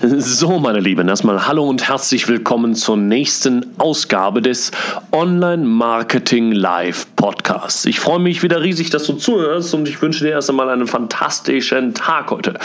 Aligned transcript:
So, 0.00 0.60
meine 0.60 0.78
Lieben, 0.78 1.08
erstmal 1.08 1.48
hallo 1.48 1.68
und 1.68 1.88
herzlich 1.88 2.28
willkommen 2.28 2.76
zur 2.76 2.96
nächsten 2.96 3.66
Ausgabe 3.78 4.40
des 4.40 4.70
Online 5.10 5.64
Marketing 5.64 6.52
Live 6.52 7.08
Podcasts. 7.16 7.84
Ich 7.84 7.98
freue 7.98 8.20
mich 8.20 8.44
wieder 8.44 8.62
riesig, 8.62 8.90
dass 8.90 9.06
du 9.06 9.14
zuhörst 9.14 9.74
und 9.74 9.88
ich 9.88 10.00
wünsche 10.00 10.24
dir 10.24 10.30
erst 10.30 10.50
einmal 10.50 10.70
einen 10.70 10.86
fantastischen 10.86 11.94
Tag 11.94 12.30
heute. 12.30 12.60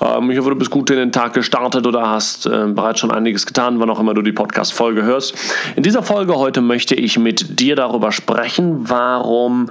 Ähm, 0.00 0.30
ich 0.30 0.38
hoffe, 0.38 0.48
du 0.48 0.56
bist 0.56 0.70
gut 0.70 0.88
in 0.88 0.96
den 0.96 1.12
Tag 1.12 1.34
gestartet 1.34 1.86
oder 1.86 2.08
hast 2.08 2.46
äh, 2.46 2.64
bereits 2.68 3.00
schon 3.00 3.10
einiges 3.10 3.44
getan, 3.44 3.78
wann 3.78 3.90
auch 3.90 4.00
immer 4.00 4.14
du 4.14 4.22
die 4.22 4.32
Podcast-Folge 4.32 5.02
hörst. 5.02 5.34
In 5.76 5.82
dieser 5.82 6.02
Folge 6.02 6.36
heute 6.36 6.62
möchte 6.62 6.94
ich 6.94 7.18
mit 7.18 7.60
dir 7.60 7.76
darüber 7.76 8.10
sprechen, 8.10 8.88
warum 8.88 9.70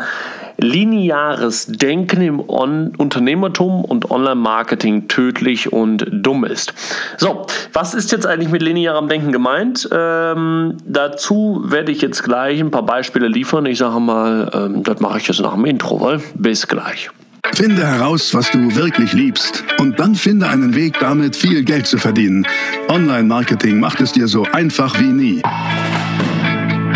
lineares 0.60 1.66
Denken 1.68 2.22
im 2.22 2.50
On 2.50 2.94
Unternehmertum 2.98 3.84
und 3.84 4.12
Online-Marketing 4.12 5.08
tödlich 5.08 5.72
und 5.72 6.06
dumm 6.12 6.44
ist. 6.46 6.74
So, 7.18 7.46
was 7.74 7.94
ist 7.94 8.12
jetzt 8.12 8.26
eigentlich 8.26 8.52
mit 8.52 8.62
linearem 8.62 9.08
Denken 9.08 9.32
gemeint? 9.32 9.88
Ähm, 9.92 10.78
dazu 10.86 11.64
werde 11.66 11.92
ich 11.92 12.02
jetzt 12.02 12.24
gleich 12.24 12.60
ein 12.60 12.72
paar 12.72 12.86
Beispiele 12.86 13.28
liefern. 13.28 13.66
Ich 13.66 13.78
sage 13.78 14.00
mal, 14.00 14.50
ähm, 14.54 14.84
das 14.84 15.00
mache 15.00 15.20
ich 15.20 15.28
jetzt 15.28 15.42
nach 15.42 15.54
dem 15.54 15.66
Intro. 15.66 16.02
Weil? 16.02 16.22
Bis 16.36 16.68
gleich. 16.68 17.10
Finde 17.54 17.86
heraus, 17.86 18.34
was 18.34 18.52
du 18.52 18.76
wirklich 18.76 19.14
liebst 19.14 19.64
und 19.80 20.00
dann 20.00 20.16
finde 20.16 20.48
einen 20.48 20.76
Weg, 20.76 21.00
damit 21.00 21.36
viel 21.36 21.64
Geld 21.64 21.88
zu 21.88 21.98
verdienen. 21.98 22.46
Online-Marketing 22.90 23.80
macht 23.80 24.02
es 24.02 24.12
dir 24.12 24.28
so 24.28 24.46
einfach 24.52 25.00
wie 25.00 25.12
nie. 25.12 25.42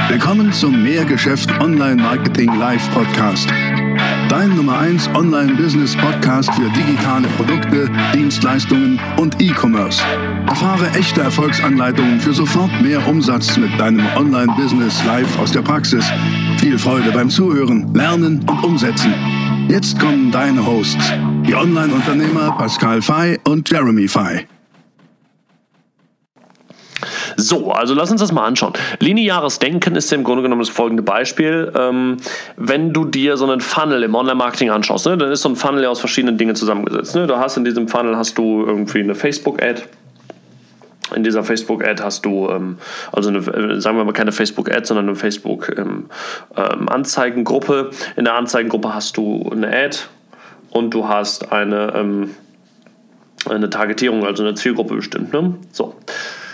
Willkommen 0.09 0.51
zum 0.51 0.83
Mehrgeschäft 0.83 1.49
Online 1.61 1.95
Marketing 1.95 2.53
Live 2.59 2.87
Podcast. 2.91 3.49
Dein 4.29 4.55
Nummer 4.55 4.77
1 4.79 5.07
Online-Business 5.15 5.95
Podcast 5.95 6.53
für 6.53 6.69
digitale 6.69 7.27
Produkte, 7.29 7.89
Dienstleistungen 8.13 8.99
und 9.17 9.41
E-Commerce. 9.41 10.03
Erfahre 10.47 10.89
echte 10.91 11.21
Erfolgsanleitungen 11.21 12.19
für 12.19 12.33
sofort 12.33 12.69
mehr 12.81 13.07
Umsatz 13.07 13.57
mit 13.57 13.79
deinem 13.79 14.05
Online-Business 14.15 15.03
live 15.05 15.39
aus 15.39 15.51
der 15.51 15.61
Praxis. 15.61 16.05
Viel 16.59 16.77
Freude 16.77 17.11
beim 17.11 17.29
Zuhören, 17.29 17.93
Lernen 17.93 18.39
und 18.47 18.63
Umsetzen. 18.63 19.13
Jetzt 19.69 19.99
kommen 19.99 20.31
deine 20.31 20.65
Hosts, 20.65 21.13
die 21.47 21.55
Online-Unternehmer 21.55 22.51
Pascal 22.57 23.01
Fay 23.01 23.39
und 23.45 23.69
Jeremy 23.69 24.07
Fay. 24.07 24.45
So, 27.37 27.71
also 27.71 27.93
lass 27.93 28.11
uns 28.11 28.21
das 28.21 28.31
mal 28.31 28.45
anschauen. 28.45 28.73
Lineares 28.99 29.59
Denken 29.59 29.95
ist 29.95 30.11
im 30.13 30.23
Grunde 30.23 30.43
genommen 30.43 30.61
das 30.61 30.69
folgende 30.69 31.03
Beispiel. 31.03 31.71
Ähm, 31.75 32.17
wenn 32.57 32.93
du 32.93 33.05
dir 33.05 33.37
so 33.37 33.45
einen 33.45 33.61
Funnel 33.61 34.03
im 34.03 34.15
Online-Marketing 34.15 34.69
anschaust, 34.69 35.07
ne, 35.07 35.17
dann 35.17 35.31
ist 35.31 35.41
so 35.41 35.49
ein 35.49 35.55
Funnel 35.55 35.83
ja 35.83 35.89
aus 35.89 35.99
verschiedenen 35.99 36.37
Dingen 36.37 36.55
zusammengesetzt. 36.55 37.15
Ne? 37.15 37.25
Du 37.27 37.37
hast 37.37 37.57
in 37.57 37.65
diesem 37.65 37.87
Funnel 37.87 38.17
hast 38.17 38.37
du 38.37 38.63
irgendwie 38.65 38.99
eine 38.99 39.15
Facebook-Ad. 39.15 39.83
In 41.15 41.23
dieser 41.23 41.43
Facebook-Ad 41.43 42.01
hast 42.01 42.25
du, 42.25 42.49
ähm, 42.49 42.79
also 43.11 43.29
eine, 43.29 43.37
äh, 43.39 43.79
sagen 43.79 43.97
wir 43.97 44.05
mal 44.05 44.13
keine 44.13 44.31
Facebook-Ad, 44.31 44.85
sondern 44.85 45.09
eine 45.09 45.15
Facebook-Anzeigengruppe. 45.15 47.73
Ähm, 47.73 47.85
ähm 47.85 47.91
in 48.15 48.25
der 48.25 48.35
Anzeigengruppe 48.35 48.93
hast 48.93 49.17
du 49.17 49.49
eine 49.51 49.67
Ad 49.67 49.97
und 50.71 50.93
du 50.93 51.07
hast 51.07 51.51
eine, 51.51 51.93
ähm, 51.95 52.29
eine 53.49 53.69
Targetierung, 53.69 54.25
also 54.25 54.43
eine 54.43 54.55
Zielgruppe 54.55 54.95
bestimmt. 54.95 55.33
Ne? 55.33 55.55
So. 55.71 55.95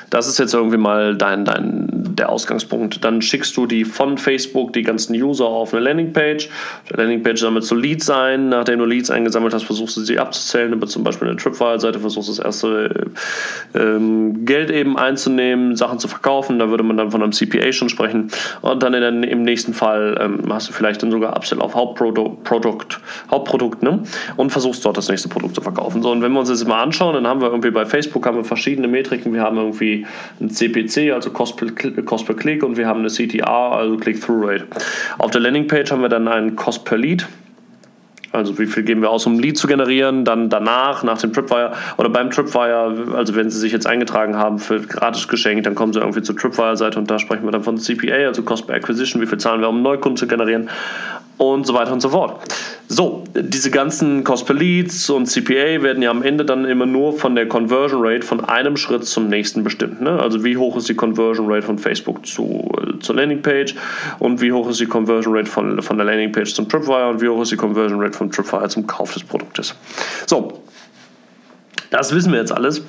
Das 0.10 0.28
ist 0.28 0.40
jetzt 0.40 0.54
irgendwie 0.54 0.78
mal 0.78 1.16
dein, 1.16 1.46
dein, 1.46 1.88
der 2.20 2.30
Ausgangspunkt. 2.30 3.04
Dann 3.04 3.22
schickst 3.22 3.56
du 3.58 3.66
die 3.66 3.86
von 3.86 4.18
Facebook 4.18 4.74
die 4.74 4.84
ganzen 4.84 5.16
User 5.16 5.46
auf 5.46 5.74
eine 5.74 5.84
Landingpage. 5.84 6.50
Die 6.90 6.94
Landingpage 6.96 7.40
sammelt 7.40 7.64
so 7.64 7.76
Leads 7.76 8.10
ein. 8.10 8.50
Nachdem 8.50 8.80
du 8.80 8.86
Leads 8.86 9.10
eingesammelt 9.10 9.54
hast, 9.54 9.64
versuchst 9.64 9.98
du 9.98 10.02
sie 10.02 10.20
abzuzählen 10.20 10.74
über 10.74 10.88
zum 10.88 11.04
Beispiel 11.04 11.28
eine 11.28 11.38
Tripwire-Seite, 11.38 12.00
versuchst 12.00 12.30
das 12.30 12.40
erste 12.40 13.12
ähm, 13.74 14.46
Geld 14.46 14.70
eben 14.70 14.98
einzunehmen, 14.98 15.76
Sachen 15.76 16.00
zu 16.00 16.08
verkaufen. 16.08 16.60
Da 16.60 16.70
würde 16.70 16.84
man 16.84 16.98
dann 16.98 17.12
von 17.12 17.24
einem 17.24 17.32
CPA 17.32 17.72
schon 17.72 17.90
sprechen. 17.90 18.30
Und 18.62 18.84
dann 18.84 18.94
in, 18.94 19.24
im 19.24 19.44
nächsten 19.44 19.74
Fall 19.74 20.20
ähm, 20.22 20.54
hast 20.54 20.70
du 20.70 20.74
vielleicht 20.74 21.02
dann 21.02 21.12
sogar 21.12 21.36
Upsell 21.36 21.62
auf 21.62 21.74
Hauptprodukt, 21.76 22.44
Produkt, 22.44 23.00
Hauptprodukt 23.32 23.82
ne? 23.82 24.04
und 24.36 24.52
versuchst 24.52 24.84
dort 24.86 24.98
das 24.98 25.10
nächste 25.10 25.30
Produkt 25.30 25.56
zu 25.56 25.62
verkaufen. 25.62 26.04
So, 26.04 26.12
und 26.12 26.22
wenn 26.22 26.34
wir 26.34 26.40
uns 26.40 26.50
das 26.50 26.66
mal 26.66 26.82
anschauen, 26.82 27.14
dann 27.14 27.28
haben 27.28 27.42
wir 27.42 27.48
irgendwie 27.48 27.72
bei 27.72 27.86
Facebook 27.86 28.26
haben 28.26 28.38
wir 28.38 28.44
verschiedene 28.44 28.88
Metriken. 28.88 29.34
Wir 29.34 29.42
haben 29.42 29.58
irgendwie 29.58 30.06
ein 30.42 30.50
CPC, 30.50 31.14
also 31.14 31.32
Cost 31.32 31.58
per, 31.58 31.68
Cost 32.10 32.26
per 32.26 32.36
Click, 32.36 32.64
und 32.64 32.76
wir 32.76 32.88
haben 32.88 33.02
eine 33.02 33.10
CTR, 33.10 33.48
also 33.48 33.96
Click-Through-Rate. 33.98 34.66
Auf 35.20 35.30
der 35.30 35.42
Landingpage 35.42 35.92
haben 35.92 36.02
wir 36.02 36.10
dann 36.10 36.28
einen 36.28 36.56
Cost 36.56 36.84
per 36.84 36.98
Lead. 36.98 37.28
Also 38.32 38.58
wie 38.58 38.66
viel 38.66 38.82
geben 38.82 39.04
wir 39.04 39.12
aus, 39.12 39.28
um 39.28 39.36
ein 39.36 39.40
Lead 39.40 39.60
zu 39.60 39.68
generieren, 39.68 40.26
dann 40.26 40.50
danach, 40.50 41.04
nach 41.04 41.20
dem 41.20 41.34
Tripwire 41.34 41.74
oder 41.98 42.10
beim 42.10 42.32
Tripwire, 42.32 43.16
also 43.16 43.36
wenn 43.36 43.52
Sie 43.52 43.60
sich 43.60 43.72
jetzt 43.72 43.86
eingetragen 43.86 44.38
haben 44.38 44.58
für 44.58 44.82
gratis 44.82 45.28
Geschenk, 45.28 45.64
dann 45.64 45.76
kommen 45.76 45.94
Sie 45.94 46.00
irgendwie 46.00 46.22
zur 46.24 46.36
Tripwire-Seite 46.36 46.98
und 46.98 47.10
da 47.10 47.20
sprechen 47.20 47.44
wir 47.46 47.52
dann 47.52 47.64
von 47.64 47.78
CPA, 47.78 48.28
also 48.28 48.42
Cost 48.42 48.68
per 48.68 48.76
Acquisition, 48.76 49.22
wie 49.22 49.28
viel 49.28 49.38
zahlen 49.38 49.62
wir, 49.62 49.70
um 49.70 49.76
einen 49.76 49.84
Neukunden 49.84 50.18
zu 50.18 50.28
generieren 50.28 50.70
und 51.40 51.66
so 51.66 51.74
weiter 51.74 51.94
und 51.94 52.02
so 52.02 52.10
fort. 52.10 52.42
So, 52.90 53.24
diese 53.34 53.72
ganzen 53.72 54.26
Cost 54.26 54.46
per 54.46 54.56
Leads 54.56 55.10
und 55.10 55.28
CPA 55.28 55.82
werden 55.82 56.04
ja 56.04 56.12
am 56.12 56.22
Ende 56.22 56.44
dann 56.44 56.66
immer 56.66 56.86
nur 56.86 57.18
von 57.18 57.34
der 57.34 57.48
Conversion 57.48 58.06
Rate 58.06 58.26
von 58.26 58.44
einem 58.44 58.76
Schritt 58.76 59.06
zum 59.06 59.30
nächsten 59.30 59.64
bestimmt. 59.64 60.02
Ne? 60.02 60.20
Also 60.20 60.44
wie 60.44 60.58
hoch 60.58 60.76
ist 60.76 60.90
die 60.90 60.96
Conversion 60.96 61.50
Rate 61.50 61.66
von 61.66 61.80
Facebook 61.80 62.26
zu, 62.26 62.70
äh, 62.78 63.00
zur 63.00 63.16
Landingpage 63.16 63.74
und 64.20 64.42
wie 64.42 64.52
hoch 64.52 64.70
ist 64.70 64.82
die 64.82 64.86
Conversion 64.86 65.34
Rate 65.34 65.50
von, 65.50 65.82
von 65.82 65.98
der 65.98 66.06
Landingpage 66.06 66.54
zum 66.54 66.68
Tripwire 66.68 67.10
und 67.10 67.22
wie 67.22 67.30
hoch 67.30 67.42
ist 67.42 67.54
die 67.54 67.58
Conversion 67.58 68.02
Rate 68.02 68.18
von 68.18 68.30
Tripwire 68.30 68.68
zum 68.68 68.86
Kauf 68.86 69.14
des 69.14 69.24
Produktes. 69.24 69.76
So, 70.26 70.62
das 71.90 72.14
wissen 72.14 72.34
wir 72.34 72.40
jetzt 72.40 72.52
alles. 72.52 72.84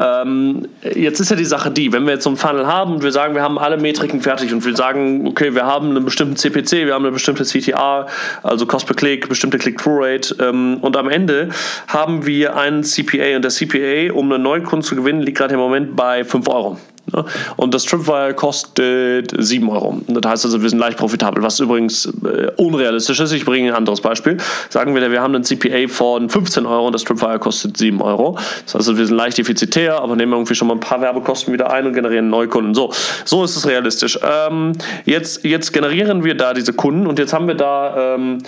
Ähm, 0.00 0.66
jetzt 0.82 1.20
ist 1.20 1.30
ja 1.30 1.36
die 1.36 1.44
Sache 1.44 1.70
die, 1.70 1.92
wenn 1.92 2.04
wir 2.04 2.14
jetzt 2.14 2.24
so 2.24 2.30
einen 2.30 2.38
Funnel 2.38 2.66
haben 2.66 2.94
und 2.94 3.02
wir 3.02 3.12
sagen, 3.12 3.34
wir 3.34 3.42
haben 3.42 3.58
alle 3.58 3.76
Metriken 3.76 4.22
fertig 4.22 4.52
und 4.52 4.64
wir 4.64 4.74
sagen, 4.74 5.26
okay, 5.28 5.54
wir 5.54 5.66
haben 5.66 5.90
einen 5.90 6.04
bestimmten 6.04 6.36
CPC, 6.36 6.86
wir 6.86 6.94
haben 6.94 7.04
eine 7.04 7.12
bestimmte 7.12 7.44
CTR, 7.44 8.06
also 8.42 8.64
Cost 8.66 8.86
per 8.86 8.96
Click, 8.96 9.28
bestimmte 9.28 9.58
Click-Through-Rate 9.58 10.36
ähm, 10.40 10.78
und 10.80 10.96
am 10.96 11.10
Ende 11.10 11.50
haben 11.86 12.24
wir 12.24 12.56
einen 12.56 12.82
CPA 12.82 13.36
und 13.36 13.42
der 13.42 13.50
CPA, 13.50 14.12
um 14.14 14.32
einen 14.32 14.42
neuen 14.42 14.64
Kunden 14.64 14.84
zu 14.84 14.96
gewinnen, 14.96 15.20
liegt 15.20 15.36
gerade 15.36 15.52
im 15.52 15.60
Moment 15.60 15.94
bei 15.96 16.24
5 16.24 16.48
Euro. 16.48 16.78
Ne? 17.12 17.24
Und 17.56 17.74
das 17.74 17.84
Tripwire 17.84 18.34
kostet 18.34 19.32
7 19.36 19.68
Euro. 19.68 20.00
Das 20.08 20.30
heißt 20.30 20.44
also, 20.44 20.62
wir 20.62 20.68
sind 20.68 20.78
leicht 20.78 20.98
profitabel, 20.98 21.42
was 21.42 21.60
übrigens 21.60 22.06
äh, 22.06 22.50
unrealistisch 22.56 23.20
ist. 23.20 23.32
Ich 23.32 23.44
bringe 23.44 23.70
ein 23.70 23.74
anderes 23.74 24.00
Beispiel. 24.00 24.36
Sagen 24.68 24.94
wir, 24.94 25.10
wir 25.10 25.20
haben 25.20 25.34
einen 25.34 25.44
CPA 25.44 25.88
von 25.88 26.28
15 26.28 26.66
Euro 26.66 26.86
und 26.86 26.92
das 26.92 27.04
Tripwire 27.04 27.38
kostet 27.38 27.76
7 27.76 28.00
Euro. 28.00 28.34
Das 28.34 28.74
heißt, 28.74 28.76
also, 28.76 28.98
wir 28.98 29.06
sind 29.06 29.16
leicht 29.16 29.38
defizitär, 29.38 30.00
aber 30.00 30.16
nehmen 30.16 30.32
irgendwie 30.32 30.54
schon 30.54 30.68
mal 30.68 30.74
ein 30.74 30.80
paar 30.80 31.00
Werbekosten 31.00 31.52
wieder 31.52 31.70
ein 31.70 31.86
und 31.86 31.94
generieren 31.94 32.30
Neukunden. 32.30 32.74
So, 32.74 32.92
so 33.24 33.44
ist 33.44 33.56
es 33.56 33.66
realistisch. 33.66 34.18
Ähm, 34.22 34.72
jetzt, 35.04 35.44
jetzt 35.44 35.72
generieren 35.72 36.24
wir 36.24 36.36
da 36.36 36.54
diese 36.54 36.72
Kunden 36.72 37.06
und 37.06 37.18
jetzt 37.18 37.32
haben 37.32 37.46
wir 37.46 37.54
da 37.54 38.14
ähm, 38.14 38.38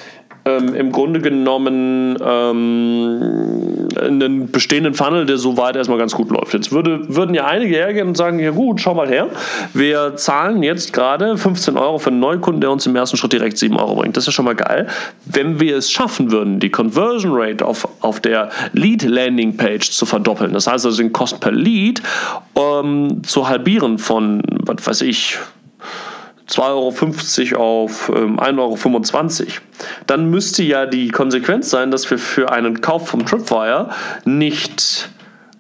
ähm, 0.44 0.74
im 0.74 0.92
Grunde 0.92 1.20
genommen 1.20 2.16
ähm, 2.24 3.88
einen 4.00 4.50
bestehenden 4.50 4.94
Funnel, 4.94 5.26
der 5.26 5.38
soweit 5.38 5.76
erstmal 5.76 5.98
ganz 5.98 6.14
gut 6.14 6.30
läuft. 6.30 6.54
Jetzt 6.54 6.72
würde, 6.72 7.14
würden 7.14 7.34
ja 7.34 7.46
einige 7.46 7.74
hergehen 7.76 8.08
und 8.08 8.16
sagen, 8.16 8.38
ja 8.38 8.50
gut, 8.50 8.80
schau 8.80 8.94
mal 8.94 9.08
her, 9.08 9.28
wir 9.72 10.16
zahlen 10.16 10.62
jetzt 10.62 10.92
gerade 10.92 11.36
15 11.36 11.76
Euro 11.76 11.98
für 11.98 12.10
einen 12.10 12.20
Neukunden, 12.20 12.60
der 12.60 12.70
uns 12.70 12.86
im 12.86 12.96
ersten 12.96 13.16
Schritt 13.16 13.32
direkt 13.32 13.58
7 13.58 13.76
Euro 13.76 13.96
bringt. 13.96 14.16
Das 14.16 14.24
ist 14.24 14.28
ja 14.28 14.32
schon 14.32 14.44
mal 14.44 14.56
geil. 14.56 14.88
Wenn 15.24 15.60
wir 15.60 15.76
es 15.76 15.90
schaffen 15.90 16.32
würden, 16.32 16.58
die 16.58 16.70
Conversion 16.70 17.32
Rate 17.34 17.64
auf, 17.64 17.86
auf 18.00 18.20
der 18.20 18.50
Lead 18.72 19.02
Landing 19.02 19.56
Page 19.56 19.90
zu 19.90 20.06
verdoppeln, 20.06 20.52
das 20.52 20.66
heißt 20.66 20.84
also 20.84 21.00
den 21.00 21.12
Kost 21.12 21.40
per 21.40 21.52
Lead 21.52 22.02
ähm, 22.56 23.22
zu 23.24 23.48
halbieren 23.48 23.98
von, 23.98 24.42
was 24.64 24.86
weiß 24.86 25.02
ich, 25.02 25.38
2,50 26.52 27.54
Euro 27.54 27.84
auf 27.84 28.12
ähm, 28.14 28.38
1,25 28.38 29.40
Euro, 29.40 29.50
dann 30.06 30.30
müsste 30.30 30.62
ja 30.62 30.86
die 30.86 31.08
Konsequenz 31.08 31.70
sein, 31.70 31.90
dass 31.90 32.10
wir 32.10 32.18
für 32.18 32.52
einen 32.52 32.80
Kauf 32.80 33.08
vom 33.08 33.24
Tripwire 33.24 33.90
nicht 34.24 35.08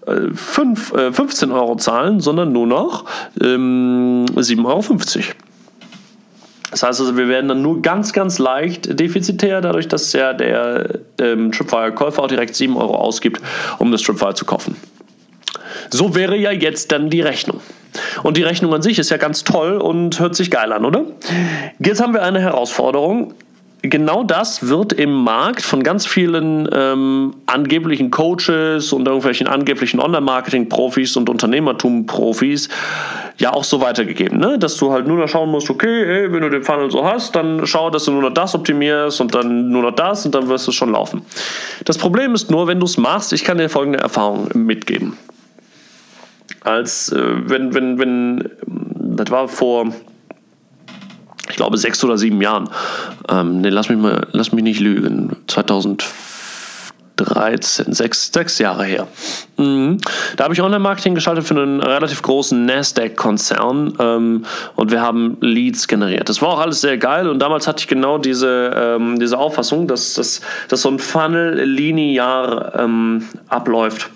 äh, 0.06 0.34
5, 0.34 0.92
äh, 0.92 1.12
15 1.12 1.50
Euro 1.50 1.76
zahlen, 1.76 2.20
sondern 2.20 2.52
nur 2.52 2.66
noch 2.66 3.06
ähm, 3.40 4.26
7,50 4.34 4.64
Euro. 4.66 4.82
Das 6.70 6.82
heißt 6.82 7.00
also, 7.00 7.16
wir 7.16 7.28
werden 7.28 7.48
dann 7.48 7.62
nur 7.62 7.82
ganz, 7.82 8.12
ganz 8.12 8.38
leicht 8.38 8.98
defizitär, 8.98 9.60
dadurch, 9.60 9.88
dass 9.88 10.12
ja 10.14 10.32
der 10.32 11.00
ähm, 11.20 11.52
Tripwire-Käufer 11.52 12.22
auch 12.22 12.28
direkt 12.28 12.54
7 12.54 12.76
Euro 12.76 12.96
ausgibt, 12.96 13.42
um 13.78 13.92
das 13.92 14.02
Tripwire 14.02 14.34
zu 14.34 14.46
kaufen. 14.46 14.76
So 15.90 16.14
wäre 16.14 16.36
ja 16.36 16.50
jetzt 16.50 16.90
dann 16.90 17.10
die 17.10 17.20
Rechnung. 17.20 17.60
Und 18.22 18.36
die 18.36 18.42
Rechnung 18.42 18.72
an 18.74 18.82
sich 18.82 18.98
ist 18.98 19.10
ja 19.10 19.16
ganz 19.16 19.44
toll 19.44 19.78
und 19.78 20.18
hört 20.20 20.34
sich 20.34 20.50
geil 20.50 20.72
an, 20.72 20.84
oder? 20.84 21.04
Jetzt 21.78 22.00
haben 22.00 22.14
wir 22.14 22.22
eine 22.22 22.40
Herausforderung. 22.40 23.34
Genau 23.84 24.22
das 24.22 24.68
wird 24.68 24.92
im 24.92 25.12
Markt 25.24 25.62
von 25.62 25.82
ganz 25.82 26.06
vielen 26.06 26.68
ähm, 26.72 27.34
angeblichen 27.46 28.12
Coaches 28.12 28.92
und 28.92 29.08
irgendwelchen 29.08 29.48
angeblichen 29.48 29.98
Online-Marketing-Profis 29.98 31.16
und 31.16 31.28
Unternehmertum-Profis 31.28 32.68
ja 33.38 33.52
auch 33.52 33.64
so 33.64 33.80
weitergegeben, 33.80 34.38
ne? 34.38 34.56
dass 34.56 34.76
du 34.76 34.92
halt 34.92 35.08
nur 35.08 35.18
noch 35.18 35.26
schauen 35.26 35.50
musst, 35.50 35.68
okay, 35.68 36.06
hey, 36.06 36.32
wenn 36.32 36.42
du 36.42 36.48
den 36.48 36.62
Funnel 36.62 36.92
so 36.92 37.04
hast, 37.04 37.34
dann 37.34 37.66
schau, 37.66 37.90
dass 37.90 38.04
du 38.04 38.12
nur 38.12 38.22
noch 38.22 38.34
das 38.34 38.54
optimierst 38.54 39.20
und 39.20 39.34
dann 39.34 39.70
nur 39.70 39.82
noch 39.82 39.96
das 39.96 40.24
und 40.24 40.34
dann 40.34 40.48
wirst 40.48 40.68
du 40.68 40.72
schon 40.72 40.92
laufen. 40.92 41.22
Das 41.84 41.98
Problem 41.98 42.34
ist 42.34 42.52
nur, 42.52 42.68
wenn 42.68 42.78
du 42.78 42.86
es 42.86 42.98
machst, 42.98 43.32
ich 43.32 43.42
kann 43.42 43.58
dir 43.58 43.68
folgende 43.68 43.98
Erfahrung 43.98 44.48
mitgeben. 44.54 45.16
Als 46.64 47.12
äh, 47.12 47.48
wenn, 47.48 47.74
wenn, 47.74 47.98
wenn, 47.98 48.48
das 48.66 49.30
war 49.30 49.48
vor, 49.48 49.92
ich 51.48 51.56
glaube, 51.56 51.76
sechs 51.76 52.02
oder 52.04 52.16
sieben 52.18 52.40
Jahren. 52.40 52.70
Ähm, 53.28 53.60
nee, 53.60 53.68
lass 53.68 53.88
mich 53.88 53.98
mal, 53.98 54.26
lass 54.32 54.52
mich 54.52 54.64
nicht 54.64 54.80
lügen. 54.80 55.36
2013, 55.48 57.92
sechs, 57.92 58.32
sechs 58.32 58.58
Jahre 58.58 58.84
her. 58.84 59.06
Mhm. 59.56 59.98
Da 60.36 60.44
habe 60.44 60.54
ich 60.54 60.62
Online-Marketing 60.62 61.14
geschaltet 61.14 61.44
für 61.44 61.54
einen 61.54 61.82
relativ 61.82 62.22
großen 62.22 62.64
Nasdaq-Konzern 62.64 63.94
ähm, 63.98 64.46
und 64.76 64.90
wir 64.90 65.02
haben 65.02 65.36
Leads 65.40 65.88
generiert. 65.88 66.28
Das 66.28 66.40
war 66.40 66.50
auch 66.50 66.60
alles 66.60 66.80
sehr 66.80 66.96
geil 66.96 67.28
und 67.28 67.40
damals 67.40 67.66
hatte 67.66 67.80
ich 67.80 67.88
genau 67.88 68.18
diese, 68.18 68.70
ähm, 68.74 69.18
diese 69.18 69.36
Auffassung, 69.36 69.88
dass, 69.88 70.14
dass, 70.14 70.40
dass 70.68 70.82
so 70.82 70.90
ein 70.90 70.98
Funnel 70.98 71.64
linear 71.64 72.78
ähm, 72.78 73.28
abläuft. 73.48 74.10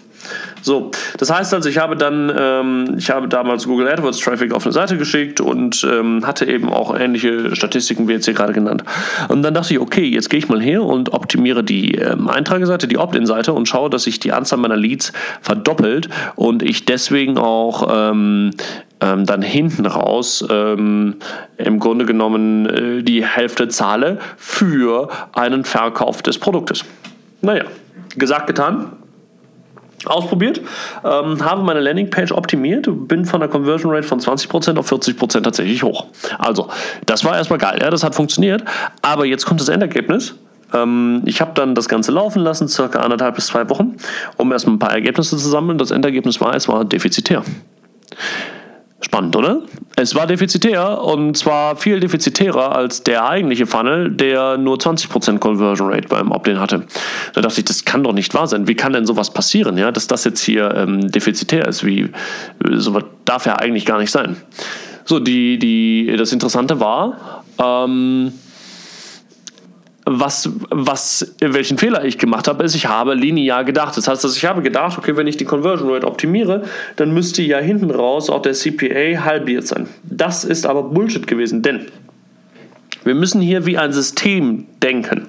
So, 0.62 0.90
das 1.18 1.30
heißt 1.30 1.54
also, 1.54 1.68
ich 1.68 1.78
habe 1.78 1.96
dann, 1.96 2.32
ähm, 2.36 2.94
ich 2.98 3.10
habe 3.10 3.28
damals 3.28 3.66
Google 3.66 3.88
AdWords 3.88 4.18
Traffic 4.18 4.52
auf 4.52 4.64
eine 4.64 4.72
Seite 4.72 4.96
geschickt 4.96 5.40
und 5.40 5.86
ähm, 5.88 6.26
hatte 6.26 6.46
eben 6.46 6.72
auch 6.72 6.98
ähnliche 6.98 7.54
Statistiken 7.54 8.08
wie 8.08 8.12
jetzt 8.12 8.24
hier 8.24 8.34
gerade 8.34 8.52
genannt. 8.52 8.82
Und 9.28 9.42
dann 9.42 9.54
dachte 9.54 9.74
ich, 9.74 9.80
okay, 9.80 10.04
jetzt 10.04 10.28
gehe 10.28 10.38
ich 10.38 10.48
mal 10.48 10.60
her 10.60 10.82
und 10.82 11.12
optimiere 11.12 11.62
die 11.62 11.94
ähm, 11.94 12.28
Eintrageseite, 12.28 12.88
die 12.88 12.98
Opt-in-Seite 12.98 13.52
und 13.52 13.68
schaue, 13.68 13.90
dass 13.90 14.04
sich 14.04 14.18
die 14.18 14.32
Anzahl 14.32 14.58
meiner 14.58 14.76
Leads 14.76 15.12
verdoppelt 15.40 16.08
und 16.34 16.62
ich 16.62 16.84
deswegen 16.84 17.38
auch 17.38 17.88
ähm, 17.90 18.50
ähm, 19.00 19.26
dann 19.26 19.42
hinten 19.42 19.86
raus 19.86 20.44
ähm, 20.50 21.16
im 21.58 21.78
Grunde 21.78 22.06
genommen 22.06 22.66
äh, 22.66 23.02
die 23.02 23.24
Hälfte 23.24 23.68
zahle 23.68 24.18
für 24.36 25.08
einen 25.32 25.64
Verkauf 25.64 26.22
des 26.22 26.38
Produktes. 26.38 26.84
Naja, 27.42 27.64
gesagt, 28.16 28.46
getan 28.46 28.92
ausprobiert, 30.08 30.60
ähm, 31.04 31.44
habe 31.44 31.62
meine 31.62 31.80
Landingpage 31.80 32.32
optimiert, 32.32 32.88
bin 33.08 33.24
von 33.24 33.40
der 33.40 33.48
Conversion 33.48 33.92
Rate 33.92 34.06
von 34.06 34.20
20% 34.20 34.78
auf 34.78 34.90
40% 34.90 35.42
tatsächlich 35.42 35.82
hoch. 35.82 36.06
Also, 36.38 36.68
das 37.06 37.24
war 37.24 37.36
erstmal 37.36 37.58
geil, 37.58 37.78
ja, 37.80 37.90
das 37.90 38.04
hat 38.04 38.14
funktioniert, 38.14 38.64
aber 39.02 39.26
jetzt 39.26 39.46
kommt 39.46 39.60
das 39.60 39.68
Endergebnis. 39.68 40.34
Ähm, 40.72 41.22
ich 41.26 41.40
habe 41.40 41.52
dann 41.54 41.74
das 41.74 41.88
Ganze 41.88 42.12
laufen 42.12 42.40
lassen, 42.40 42.68
circa 42.68 43.00
anderthalb 43.00 43.36
bis 43.36 43.46
zwei 43.46 43.68
Wochen, 43.70 43.96
um 44.36 44.52
erstmal 44.52 44.76
ein 44.76 44.78
paar 44.78 44.92
Ergebnisse 44.92 45.36
zu 45.36 45.48
sammeln. 45.48 45.78
Das 45.78 45.90
Endergebnis 45.90 46.40
war, 46.40 46.54
es 46.54 46.68
war 46.68 46.84
defizitär. 46.84 47.42
Spannend, 49.00 49.36
oder? 49.36 49.60
Es 49.96 50.14
war 50.14 50.26
defizitär 50.26 51.02
und 51.02 51.36
zwar 51.36 51.76
viel 51.76 52.00
defizitärer 52.00 52.74
als 52.74 53.02
der 53.02 53.28
eigentliche 53.28 53.66
Funnel, 53.66 54.10
der 54.10 54.56
nur 54.56 54.78
20% 54.78 55.38
Conversion 55.38 55.92
Rate 55.92 56.08
beim 56.08 56.32
Opt-in 56.32 56.58
hatte. 56.58 56.86
Da 57.34 57.42
dachte 57.42 57.60
ich, 57.60 57.66
das 57.66 57.84
kann 57.84 58.02
doch 58.02 58.14
nicht 58.14 58.32
wahr 58.32 58.46
sein. 58.46 58.68
Wie 58.68 58.74
kann 58.74 58.94
denn 58.94 59.04
sowas 59.04 59.32
passieren, 59.32 59.76
ja? 59.76 59.92
dass 59.92 60.06
das 60.06 60.24
jetzt 60.24 60.40
hier 60.40 60.74
ähm, 60.74 61.10
defizitär 61.10 61.68
ist? 61.68 61.84
Wie, 61.84 62.08
sowas 62.72 63.04
darf 63.26 63.44
ja 63.44 63.56
eigentlich 63.56 63.84
gar 63.84 63.98
nicht 63.98 64.10
sein. 64.10 64.36
So, 65.04 65.20
die, 65.20 65.58
die, 65.58 66.16
das 66.16 66.32
Interessante 66.32 66.80
war, 66.80 67.44
ähm, 67.58 68.32
was, 70.08 70.48
was, 70.70 71.34
welchen 71.40 71.78
Fehler 71.78 72.04
ich 72.04 72.16
gemacht 72.16 72.46
habe, 72.46 72.62
ist, 72.62 72.76
ich 72.76 72.86
habe 72.86 73.14
linear 73.14 73.64
gedacht. 73.64 73.96
Das 73.96 74.06
heißt, 74.06 74.22
dass 74.22 74.36
ich 74.36 74.44
habe 74.44 74.62
gedacht, 74.62 74.96
okay, 74.96 75.16
wenn 75.16 75.26
ich 75.26 75.36
die 75.36 75.44
Conversion 75.44 75.90
Rate 75.90 76.06
optimiere, 76.06 76.62
dann 76.94 77.12
müsste 77.12 77.42
ja 77.42 77.58
hinten 77.58 77.90
raus 77.90 78.30
auch 78.30 78.40
der 78.40 78.52
CPA 78.52 79.24
halbiert 79.24 79.66
sein. 79.66 79.88
Das 80.04 80.44
ist 80.44 80.64
aber 80.64 80.84
Bullshit 80.84 81.26
gewesen, 81.26 81.62
denn 81.62 81.86
wir 83.06 83.14
müssen 83.14 83.40
hier 83.40 83.66
wie 83.66 83.78
ein 83.78 83.92
System 83.92 84.66
denken. 84.82 85.26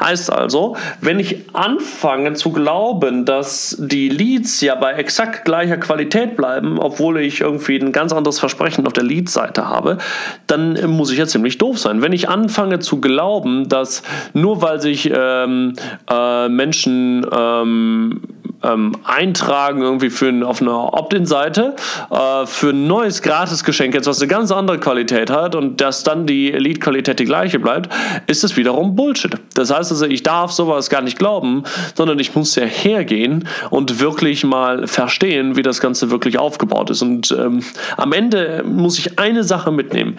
Heißt 0.00 0.32
also, 0.32 0.76
wenn 1.00 1.18
ich 1.18 1.44
anfange 1.54 2.34
zu 2.34 2.52
glauben, 2.52 3.24
dass 3.24 3.76
die 3.78 4.08
Leads 4.08 4.60
ja 4.60 4.74
bei 4.74 4.92
exakt 4.92 5.44
gleicher 5.44 5.76
Qualität 5.76 6.36
bleiben, 6.36 6.78
obwohl 6.78 7.20
ich 7.20 7.40
irgendwie 7.40 7.78
ein 7.78 7.92
ganz 7.92 8.12
anderes 8.12 8.38
Versprechen 8.38 8.86
auf 8.86 8.92
der 8.92 9.04
Lead-Seite 9.04 9.68
habe, 9.68 9.98
dann 10.46 10.90
muss 10.90 11.10
ich 11.10 11.18
ja 11.18 11.26
ziemlich 11.26 11.58
doof 11.58 11.78
sein. 11.78 12.02
Wenn 12.02 12.12
ich 12.12 12.28
anfange 12.28 12.78
zu 12.78 13.00
glauben, 13.00 13.68
dass 13.68 14.02
nur 14.32 14.62
weil 14.62 14.80
sich 14.80 15.10
ähm, 15.12 15.74
äh, 16.10 16.48
Menschen 16.48 17.26
ähm, 17.32 18.20
ähm, 18.66 18.96
eintragen 19.04 19.82
irgendwie 19.82 20.10
für 20.10 20.28
ein, 20.28 20.42
auf 20.42 20.60
einer 20.60 20.94
Opt-in-Seite 20.94 21.76
äh, 22.10 22.46
für 22.46 22.70
ein 22.70 22.86
neues 22.86 23.22
Gratisgeschenk 23.22 23.94
jetzt, 23.94 24.06
was 24.06 24.20
eine 24.20 24.28
ganz 24.28 24.50
andere 24.50 24.78
Qualität 24.78 25.30
hat 25.30 25.54
und 25.54 25.80
dass 25.80 26.02
dann 26.02 26.26
die 26.26 26.52
Elite-Qualität 26.52 27.18
die 27.18 27.24
gleiche 27.24 27.58
bleibt, 27.58 27.92
ist 28.26 28.44
es 28.44 28.56
wiederum 28.56 28.96
Bullshit. 28.96 29.36
Das 29.54 29.70
heißt 29.70 29.90
also, 29.90 30.06
ich 30.06 30.22
darf 30.22 30.52
sowas 30.52 30.90
gar 30.90 31.02
nicht 31.02 31.18
glauben, 31.18 31.64
sondern 31.94 32.18
ich 32.18 32.34
muss 32.34 32.54
ja 32.56 32.64
hergehen 32.64 33.48
und 33.70 34.00
wirklich 34.00 34.44
mal 34.44 34.86
verstehen, 34.86 35.56
wie 35.56 35.62
das 35.62 35.80
Ganze 35.80 36.10
wirklich 36.10 36.38
aufgebaut 36.38 36.90
ist. 36.90 37.02
Und 37.02 37.34
ähm, 37.38 37.62
am 37.96 38.12
Ende 38.12 38.64
muss 38.66 38.98
ich 38.98 39.18
eine 39.18 39.44
Sache 39.44 39.70
mitnehmen. 39.70 40.16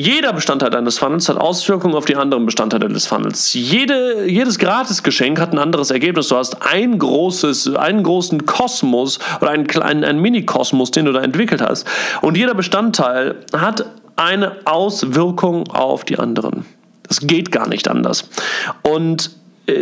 Jeder 0.00 0.32
Bestandteil 0.32 0.70
deines 0.70 0.98
Funnels 0.98 1.28
hat 1.28 1.36
Auswirkungen 1.36 1.94
auf 1.94 2.06
die 2.06 2.16
anderen 2.16 2.46
Bestandteile 2.46 2.88
des 2.88 3.06
Funnels. 3.06 3.52
Jede, 3.52 4.24
jedes 4.26 4.58
Gratisgeschenk 4.58 5.38
hat 5.38 5.52
ein 5.52 5.58
anderes 5.58 5.90
Ergebnis. 5.90 6.28
Du 6.28 6.36
hast 6.36 6.62
ein 6.62 6.98
großes, 6.98 7.76
einen 7.76 8.02
großen 8.02 8.46
Kosmos 8.46 9.18
oder 9.42 9.50
einen 9.50 9.66
kleinen 9.66 10.02
einen 10.02 10.22
Mini-Kosmos, 10.22 10.90
den 10.90 11.04
du 11.04 11.12
da 11.12 11.20
entwickelt 11.20 11.60
hast. 11.60 11.86
Und 12.22 12.38
jeder 12.38 12.54
Bestandteil 12.54 13.44
hat 13.52 13.84
eine 14.16 14.56
Auswirkung 14.64 15.68
auf 15.68 16.04
die 16.06 16.18
anderen. 16.18 16.64
Das 17.06 17.20
geht 17.20 17.52
gar 17.52 17.68
nicht 17.68 17.86
anders. 17.86 18.30
Und 18.80 19.32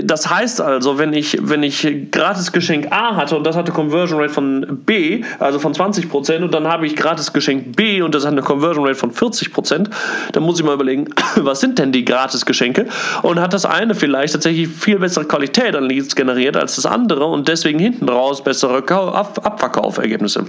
das 0.03 0.31
heißt 0.31 0.61
also, 0.61 0.99
wenn 0.99 1.13
ich, 1.13 1.39
wenn 1.41 1.63
ich 1.63 1.87
Gratisgeschenk 2.11 2.91
A 2.91 3.17
hatte 3.17 3.37
und 3.37 3.45
das 3.45 3.57
hatte 3.57 3.73
Conversion 3.73 4.21
Rate 4.21 4.33
von 4.33 4.83
B, 4.85 5.25
also 5.39 5.59
von 5.59 5.75
20%, 5.75 6.43
und 6.43 6.53
dann 6.53 6.67
habe 6.67 6.87
ich 6.87 6.97
Gratisgeschenk 6.97 7.77
B 7.77 8.03
und 8.03 8.15
das 8.15 8.25
hat 8.25 8.33
eine 8.33 8.43
Conversion 8.43 8.85
Rate 8.85 8.99
von 8.99 9.13
40%, 9.13 9.89
dann 10.33 10.43
muss 10.43 10.59
ich 10.59 10.65
mal 10.65 10.75
überlegen, 10.75 11.09
was 11.37 11.61
sind 11.61 11.79
denn 11.79 11.93
die 11.93 12.05
Gratisgeschenke? 12.05 12.87
Und 13.23 13.41
hat 13.41 13.53
das 13.53 13.65
eine 13.65 13.95
vielleicht 13.95 14.35
tatsächlich 14.35 14.69
viel 14.69 14.99
bessere 14.99 15.25
Qualität 15.25 15.75
an 15.75 15.85
Leads 15.85 16.15
generiert 16.15 16.57
als 16.57 16.77
das 16.77 16.87
andere 16.87 17.27
und 17.27 17.49
deswegen 17.49 17.79
hinten 17.79 18.09
raus 18.09 18.43
bessere 18.43 18.79
Abverkaufergebnisse? 18.79 20.47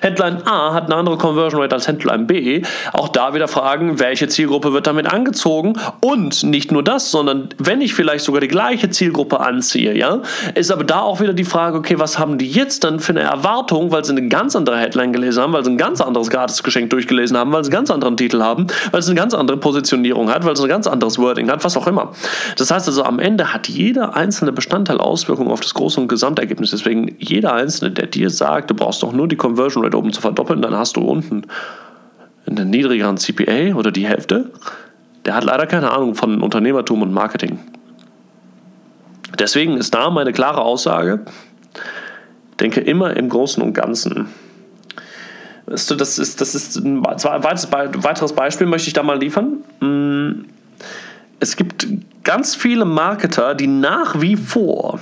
Headline 0.00 0.46
A 0.46 0.72
hat 0.72 0.84
eine 0.84 0.96
andere 0.96 1.18
Conversion 1.18 1.60
Rate 1.60 1.74
als 1.74 1.88
Headline 1.88 2.26
B. 2.26 2.62
Auch 2.92 3.08
da 3.08 3.34
wieder 3.34 3.48
fragen, 3.48 3.98
welche 3.98 4.28
Zielgruppe 4.28 4.72
wird 4.72 4.86
damit 4.86 5.12
angezogen? 5.12 5.74
Und 6.00 6.42
nicht 6.42 6.72
nur 6.72 6.82
das, 6.82 7.10
sondern 7.10 7.48
wenn 7.58 7.80
ich 7.80 7.94
vielleicht 7.94 8.24
sogar 8.24 8.40
die 8.40 8.48
gleiche 8.48 8.90
Zielgruppe 8.90 9.40
anziehe, 9.40 9.96
ja, 9.96 10.22
ist 10.54 10.70
aber 10.70 10.84
da 10.84 11.00
auch 11.00 11.20
wieder 11.20 11.32
die 11.32 11.44
Frage, 11.44 11.78
okay, 11.78 11.98
was 11.98 12.18
haben 12.18 12.38
die 12.38 12.50
jetzt 12.50 12.84
dann 12.84 13.00
für 13.00 13.12
eine 13.12 13.22
Erwartung, 13.22 13.92
weil 13.92 14.04
sie 14.04 14.12
eine 14.12 14.28
ganz 14.28 14.56
andere 14.56 14.78
Headline 14.78 15.12
gelesen 15.12 15.42
haben, 15.42 15.52
weil 15.52 15.64
sie 15.64 15.70
ein 15.70 15.78
ganz 15.78 16.00
anderes 16.00 16.30
Gratisgeschenk 16.30 16.90
durchgelesen 16.90 17.36
haben, 17.36 17.52
weil 17.52 17.64
sie 17.64 17.68
einen 17.68 17.76
ganz 17.76 17.90
anderen 17.90 18.16
Titel 18.16 18.42
haben, 18.42 18.66
weil 18.90 19.00
es 19.00 19.08
eine 19.08 19.16
ganz 19.16 19.34
andere 19.34 19.56
Positionierung 19.56 20.30
hat, 20.30 20.44
weil 20.44 20.52
es 20.52 20.60
ein 20.60 20.68
ganz 20.68 20.86
anderes 20.86 21.18
Wording 21.18 21.50
hat, 21.50 21.64
was 21.64 21.76
auch 21.76 21.86
immer. 21.86 22.12
Das 22.56 22.70
heißt 22.70 22.86
also, 22.88 23.04
am 23.04 23.18
Ende 23.18 23.52
hat 23.52 23.68
jeder 23.68 24.14
einzelne 24.14 24.52
Bestandteil 24.52 24.98
Auswirkungen 24.98 25.50
auf 25.50 25.60
das 25.60 25.74
große 25.74 26.00
und 26.00 26.08
Gesamtergebnis. 26.08 26.70
Deswegen 26.70 27.16
jeder 27.18 27.54
einzelne, 27.54 27.90
der 27.90 28.06
dir 28.06 28.30
sagt, 28.30 28.70
du 28.70 28.74
brauchst 28.74 29.02
doch 29.02 29.12
nur 29.12 29.28
die 29.28 29.36
Conversion 29.36 29.63
Rate 29.68 29.98
oben 29.98 30.12
zu 30.12 30.20
verdoppeln, 30.20 30.62
dann 30.62 30.74
hast 30.74 30.96
du 30.96 31.00
unten 31.00 31.46
einen 32.46 32.70
niedrigeren 32.70 33.16
CPA 33.16 33.74
oder 33.74 33.90
die 33.90 34.06
Hälfte. 34.06 34.50
Der 35.24 35.34
hat 35.34 35.44
leider 35.44 35.66
keine 35.66 35.90
Ahnung 35.90 36.14
von 36.14 36.42
Unternehmertum 36.42 37.02
und 37.02 37.12
Marketing. 37.12 37.58
Deswegen 39.38 39.76
ist 39.76 39.94
da 39.94 40.10
meine 40.10 40.32
klare 40.32 40.60
Aussage, 40.60 41.20
denke 42.60 42.80
immer 42.80 43.16
im 43.16 43.28
Großen 43.28 43.62
und 43.62 43.72
Ganzen. 43.72 44.28
das 45.66 45.90
ist, 45.90 46.40
das 46.40 46.54
ist 46.54 46.76
ein 46.76 47.04
weiteres 47.04 48.32
Beispiel, 48.32 48.66
möchte 48.66 48.88
ich 48.88 48.94
da 48.94 49.02
mal 49.02 49.18
liefern. 49.18 49.64
Mm, 49.80 50.44
es 51.40 51.56
gibt 51.56 51.88
ganz 52.22 52.54
viele 52.54 52.84
Marketer, 52.84 53.54
die 53.54 53.66
nach 53.66 54.20
wie 54.20 54.36
vor 54.36 55.00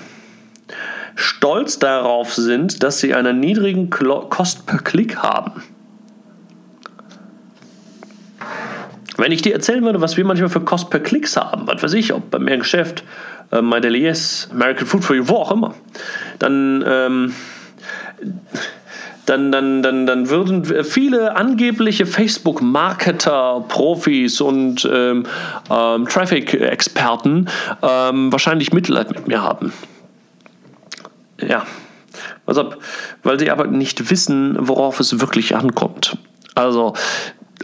stolz 1.14 1.78
darauf 1.78 2.34
sind, 2.34 2.82
dass 2.82 2.98
sie 2.98 3.14
einen 3.14 3.40
niedrigen 3.40 3.90
Kost 3.90 4.66
per 4.66 4.78
Klick 4.78 5.18
haben. 5.18 5.62
Wenn 9.18 9.30
ich 9.30 9.42
dir 9.42 9.52
erzählen 9.52 9.84
würde, 9.84 10.00
was 10.00 10.16
wir 10.16 10.24
manchmal 10.24 10.48
für 10.48 10.60
Kost 10.60 10.90
per 10.90 11.00
Klicks 11.00 11.36
haben, 11.36 11.66
was 11.66 11.82
weiß 11.82 11.92
ich, 11.94 12.12
ob 12.12 12.30
bei 12.30 12.38
mir 12.38 12.54
im 12.54 12.60
Geschäft, 12.60 13.04
äh, 13.50 13.60
Daily 13.80 14.00
Yes, 14.00 14.48
American 14.50 14.86
Food 14.86 15.04
for 15.04 15.14
You, 15.14 15.28
wo 15.28 15.36
auch 15.36 15.52
immer, 15.52 15.74
dann, 16.38 16.82
ähm, 16.86 17.34
dann, 19.26 19.52
dann, 19.52 19.82
dann, 19.82 20.06
dann 20.06 20.28
würden 20.28 20.64
viele 20.84 21.36
angebliche 21.36 22.06
Facebook-Marketer, 22.06 23.64
Profis 23.68 24.40
und 24.40 24.88
ähm, 24.90 25.24
ähm, 25.70 26.08
Traffic-Experten 26.08 27.48
ähm, 27.82 28.32
wahrscheinlich 28.32 28.72
Mitleid 28.72 29.10
mit 29.10 29.28
mir 29.28 29.42
haben 29.42 29.72
ja, 31.48 31.66
also, 32.46 32.74
weil 33.22 33.38
sie 33.38 33.50
aber 33.50 33.66
nicht 33.66 34.10
wissen, 34.10 34.56
worauf 34.58 35.00
es 35.00 35.20
wirklich 35.20 35.56
ankommt. 35.56 36.16
Also, 36.54 36.94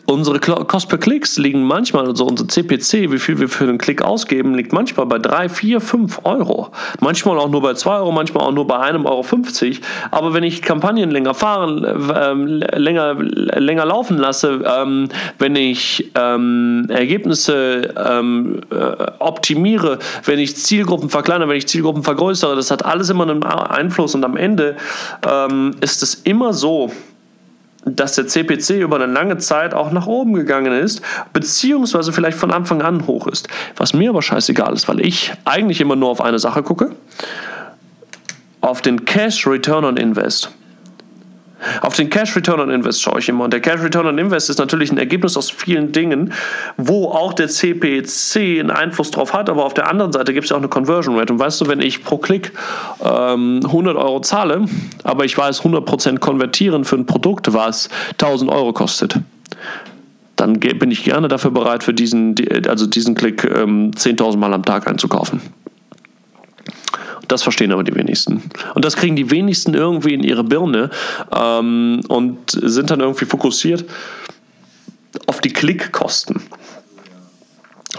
unsere 0.07 0.39
Cost 0.41 0.89
per 0.89 0.99
Klicks 0.99 1.39
liegen 1.39 1.63
manchmal, 1.63 2.07
also 2.07 2.27
unser 2.27 2.47
CPC, 2.49 3.11
wie 3.11 3.19
viel 3.19 3.39
wir 3.39 3.49
für 3.49 3.67
den 3.67 3.79
Klick 3.79 4.03
ausgeben, 4.03 4.55
liegt 4.55 4.73
manchmal 4.73 5.07
bei 5.07 5.19
3, 5.19 5.49
4, 5.49 5.81
5 5.81 6.21
Euro. 6.25 6.71
Manchmal 7.01 7.39
auch 7.39 7.49
nur 7.49 7.63
bei 7.63 7.75
2 7.75 7.99
Euro, 7.99 8.13
manchmal 8.13 8.45
auch 8.45 8.53
nur 8.53 8.67
bei 8.67 8.77
1,50 8.77 9.07
Euro. 9.07 9.77
Aber 10.11 10.35
wenn 10.35 10.43
ich 10.43 10.63
Kampagnen 10.63 11.11
länger 11.11 11.35
fahren, 11.35 11.85
äh, 11.85 12.79
länger, 12.79 13.15
länger 13.15 13.87
laufen 13.87 14.19
lasse, 14.19 14.61
ähm, 14.65 15.09
wenn 15.39 15.57
ich 15.57 16.11
ähm, 16.15 16.87
Ergebnisse 16.89 17.95
ähm, 17.97 18.61
äh, 18.71 19.11
optimiere, 19.19 19.99
wenn 20.25 20.39
ich 20.39 20.57
Zielgruppen 20.57 21.11
verkleinere, 21.11 21.49
wenn 21.49 21.57
ich 21.57 21.69
Zielgruppen 21.69 22.03
vergrößere, 22.03 22.57
das 22.57 22.71
hat 22.71 22.85
alles 22.85 23.11
immer 23.11 23.29
einen 23.29 23.43
Einfluss 23.43 24.15
und 24.15 24.25
am 24.25 24.37
Ende 24.37 24.77
ähm, 25.27 25.75
ist 25.81 26.03
es 26.03 26.15
immer 26.15 26.53
so, 26.53 26.91
dass 27.91 28.15
der 28.15 28.27
CPC 28.27 28.81
über 28.81 28.97
eine 28.97 29.07
lange 29.07 29.39
Zeit 29.39 29.75
auch 29.75 29.93
nach 29.93 30.07
oben 30.07 30.35
gegangen 30.35 30.73
ist, 30.73 31.03
beziehungsweise 31.33 32.13
vielleicht 32.13 32.39
von 32.39 32.53
Anfang 32.53 32.83
an 32.83 33.07
hoch 33.07 33.27
ist. 33.27 33.49
Was 33.77 33.93
mir 33.93 34.11
aber 34.11 34.23
scheißegal 34.23 34.73
ist, 34.75 34.89
weil 34.89 35.01
ich 35.01 35.33
eigentlich 35.45 35.81
immer 35.81 35.97
nur 35.97 36.09
auf 36.09 36.21
eine 36.21 36.39
Sache 36.39 36.63
gucke, 36.63 36.93
auf 38.61 38.83
den 38.83 39.05
Cash 39.05 39.47
Return 39.47 39.85
on 39.85 39.97
Invest. 39.97 40.51
Auf 41.81 41.95
den 41.95 42.09
Cash 42.11 42.37
Return 42.37 42.61
on 42.61 42.71
Invest 42.71 43.03
schaue 43.03 43.19
ich 43.19 43.29
immer. 43.29 43.45
Und 43.45 43.53
der 43.53 43.61
Cash 43.61 43.83
Return 43.83 44.07
on 44.07 44.19
Invest 44.19 44.51
ist 44.51 44.59
natürlich 44.59 44.93
ein 44.93 44.99
Ergebnis 44.99 45.37
aus 45.37 45.51
vielen 45.51 45.93
Dingen, 45.93 46.33
wo 46.77 47.07
auch 47.07 47.33
der 47.33 47.49
CPC 47.49 48.61
einen 48.61 48.71
Einfluss 48.71 49.11
drauf 49.11 49.33
hat. 49.33 49.51
Aber 49.51 49.65
auf 49.65 49.75
der 49.75 49.89
anderen 49.89 50.13
Seite 50.13 50.33
gibt 50.33 50.45
es 50.45 50.51
ja 50.51 50.57
auch 50.57 50.61
eine 50.61 50.69
Conversion 50.69 51.19
Rate. 51.19 51.33
Und 51.33 51.39
weißt 51.39 51.61
du, 51.61 51.69
wenn 51.69 51.81
ich 51.81 52.05
pro 52.05 52.19
Klick 52.19 52.53
ähm, 53.05 53.61
100 53.65 53.97
Euro 53.97 54.21
zahle, 54.21 54.67
aber 55.05 55.25
ich 55.25 55.37
weiß 55.37 55.63
100% 55.63 56.19
konvertieren 56.19 56.85
für 56.85 56.97
ein 56.97 57.07
Produkt, 57.07 57.53
was 57.53 57.89
1000 58.13 58.51
Euro 58.51 58.73
kostet, 58.73 59.19
dann 60.37 60.61
bin 60.61 60.91
ich 60.91 61.03
gerne 61.03 61.27
dafür 61.27 61.51
bereit, 61.51 61.83
für 61.83 61.93
diesen, 61.93 62.37
also 62.69 62.87
diesen 62.87 63.15
Klick 63.15 63.45
ähm, 63.45 63.91
10.000 63.91 64.37
Mal 64.37 64.55
am 64.55 64.65
Tag 64.65 64.87
einzukaufen. 64.87 65.41
Das 67.29 67.43
verstehen 67.43 67.73
aber 67.73 67.85
die 67.85 67.95
wenigsten. 67.95 68.43
Und 68.75 68.85
das 68.85 68.97
kriegen 68.97 69.15
die 69.15 69.31
wenigsten 69.31 69.75
irgendwie 69.75 70.15
in 70.15 70.25
ihre 70.25 70.45
Birne 70.45 70.91
ähm, 71.31 72.01
und 72.09 72.51
sind 72.51 72.91
dann 72.91 73.01
irgendwie 73.01 73.27
fokussiert 73.27 73.85
auf 75.27 75.41
die 75.41 75.53
Klickkosten. 75.53 76.43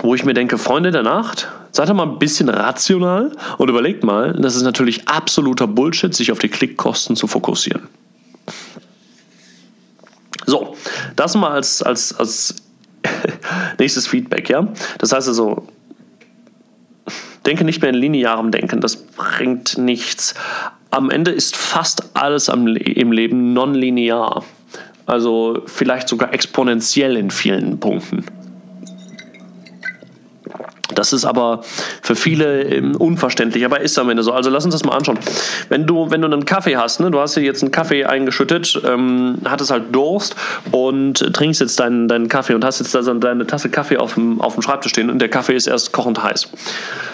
Wo 0.02 0.16
ich 0.16 0.26
mir 0.26 0.34
denke, 0.34 0.58
Freunde 0.58 0.92
der 0.92 1.04
Nacht, 1.04 1.48
seid 1.72 1.90
doch 1.90 1.94
mal 1.94 2.08
ein 2.08 2.20
bisschen 2.20 2.50
rational 2.50 3.32
und 3.58 3.70
überlegt 3.70 4.04
mal, 4.04 4.34
das 4.34 4.56
ist 4.56 4.64
natürlich 4.64 5.08
absoluter 5.08 5.68
Bullshit, 5.68 6.14
sich 6.14 6.32
auf 6.32 6.40
die 6.40 6.50
Klickkosten 6.50 7.16
zu 7.16 7.28
fokussieren. 7.28 7.88
So, 10.46 10.76
das 11.16 11.36
mal 11.36 11.52
als, 11.52 11.84
als, 11.84 12.18
als 12.18 12.56
nächstes 13.80 14.08
Feedback, 14.08 14.50
ja. 14.50 14.68
Das 14.98 15.12
heißt 15.12 15.28
also, 15.28 15.68
denke 17.50 17.66
nicht 17.66 17.82
mehr 17.82 17.90
in 17.90 17.98
linearem 17.98 18.52
Denken, 18.52 18.80
das 18.80 18.96
bringt 18.96 19.78
nichts. 19.78 20.36
Am 20.92 21.10
Ende 21.10 21.32
ist 21.32 21.56
fast 21.56 22.16
alles 22.16 22.48
im 22.48 23.12
Leben 23.12 23.54
nonlinear. 23.54 24.46
Also 25.08 25.64
vielleicht 25.66 26.08
sogar 26.08 26.32
exponentiell 26.34 27.18
in 27.18 27.32
vielen 27.32 27.80
Punkten. 27.80 28.24
Das 30.96 31.14
ist 31.14 31.26
aber 31.26 31.62
für 32.02 32.16
viele 32.16 32.64
ähm, 32.64 32.96
unverständlich, 32.96 33.64
aber 33.66 33.82
ist 33.82 33.98
am 34.00 34.10
Ende 34.10 34.24
so. 34.24 34.34
Also 34.34 34.50
lass 34.50 34.66
uns 34.66 34.74
das 34.74 34.84
mal 34.84 34.96
anschauen. 34.96 35.20
Wenn 35.70 35.86
du, 35.86 36.10
wenn 36.10 36.22
du 36.22 36.28
einen 36.28 36.46
Kaffee 36.46 36.78
hast, 36.78 37.00
ne, 37.00 37.12
du 37.12 37.20
hast 37.20 37.36
hier 37.36 37.44
jetzt 37.44 37.62
einen 37.62 37.72
Kaffee 37.72 38.06
eingeschüttet, 38.06 38.82
ähm, 38.86 39.38
hattest 39.46 39.72
halt 39.72 39.94
Durst 39.94 40.36
und 40.72 41.34
trinkst 41.34 41.62
jetzt 41.62 41.80
deinen, 41.80 42.08
deinen 42.08 42.28
Kaffee 42.28 42.54
und 42.54 42.66
hast 42.66 42.80
jetzt 42.80 42.96
also 42.96 43.14
deine 43.14 43.46
Tasse 43.46 43.70
Kaffee 43.70 43.98
auf 43.98 44.16
dem, 44.16 44.42
auf 44.42 44.54
dem 44.56 44.62
Schreibtisch 44.62 44.92
stehen 44.92 45.10
und 45.10 45.20
der 45.20 45.30
Kaffee 45.30 45.56
ist 45.56 45.68
erst 45.68 45.92
kochend 45.92 46.22
heiß. 46.22 46.50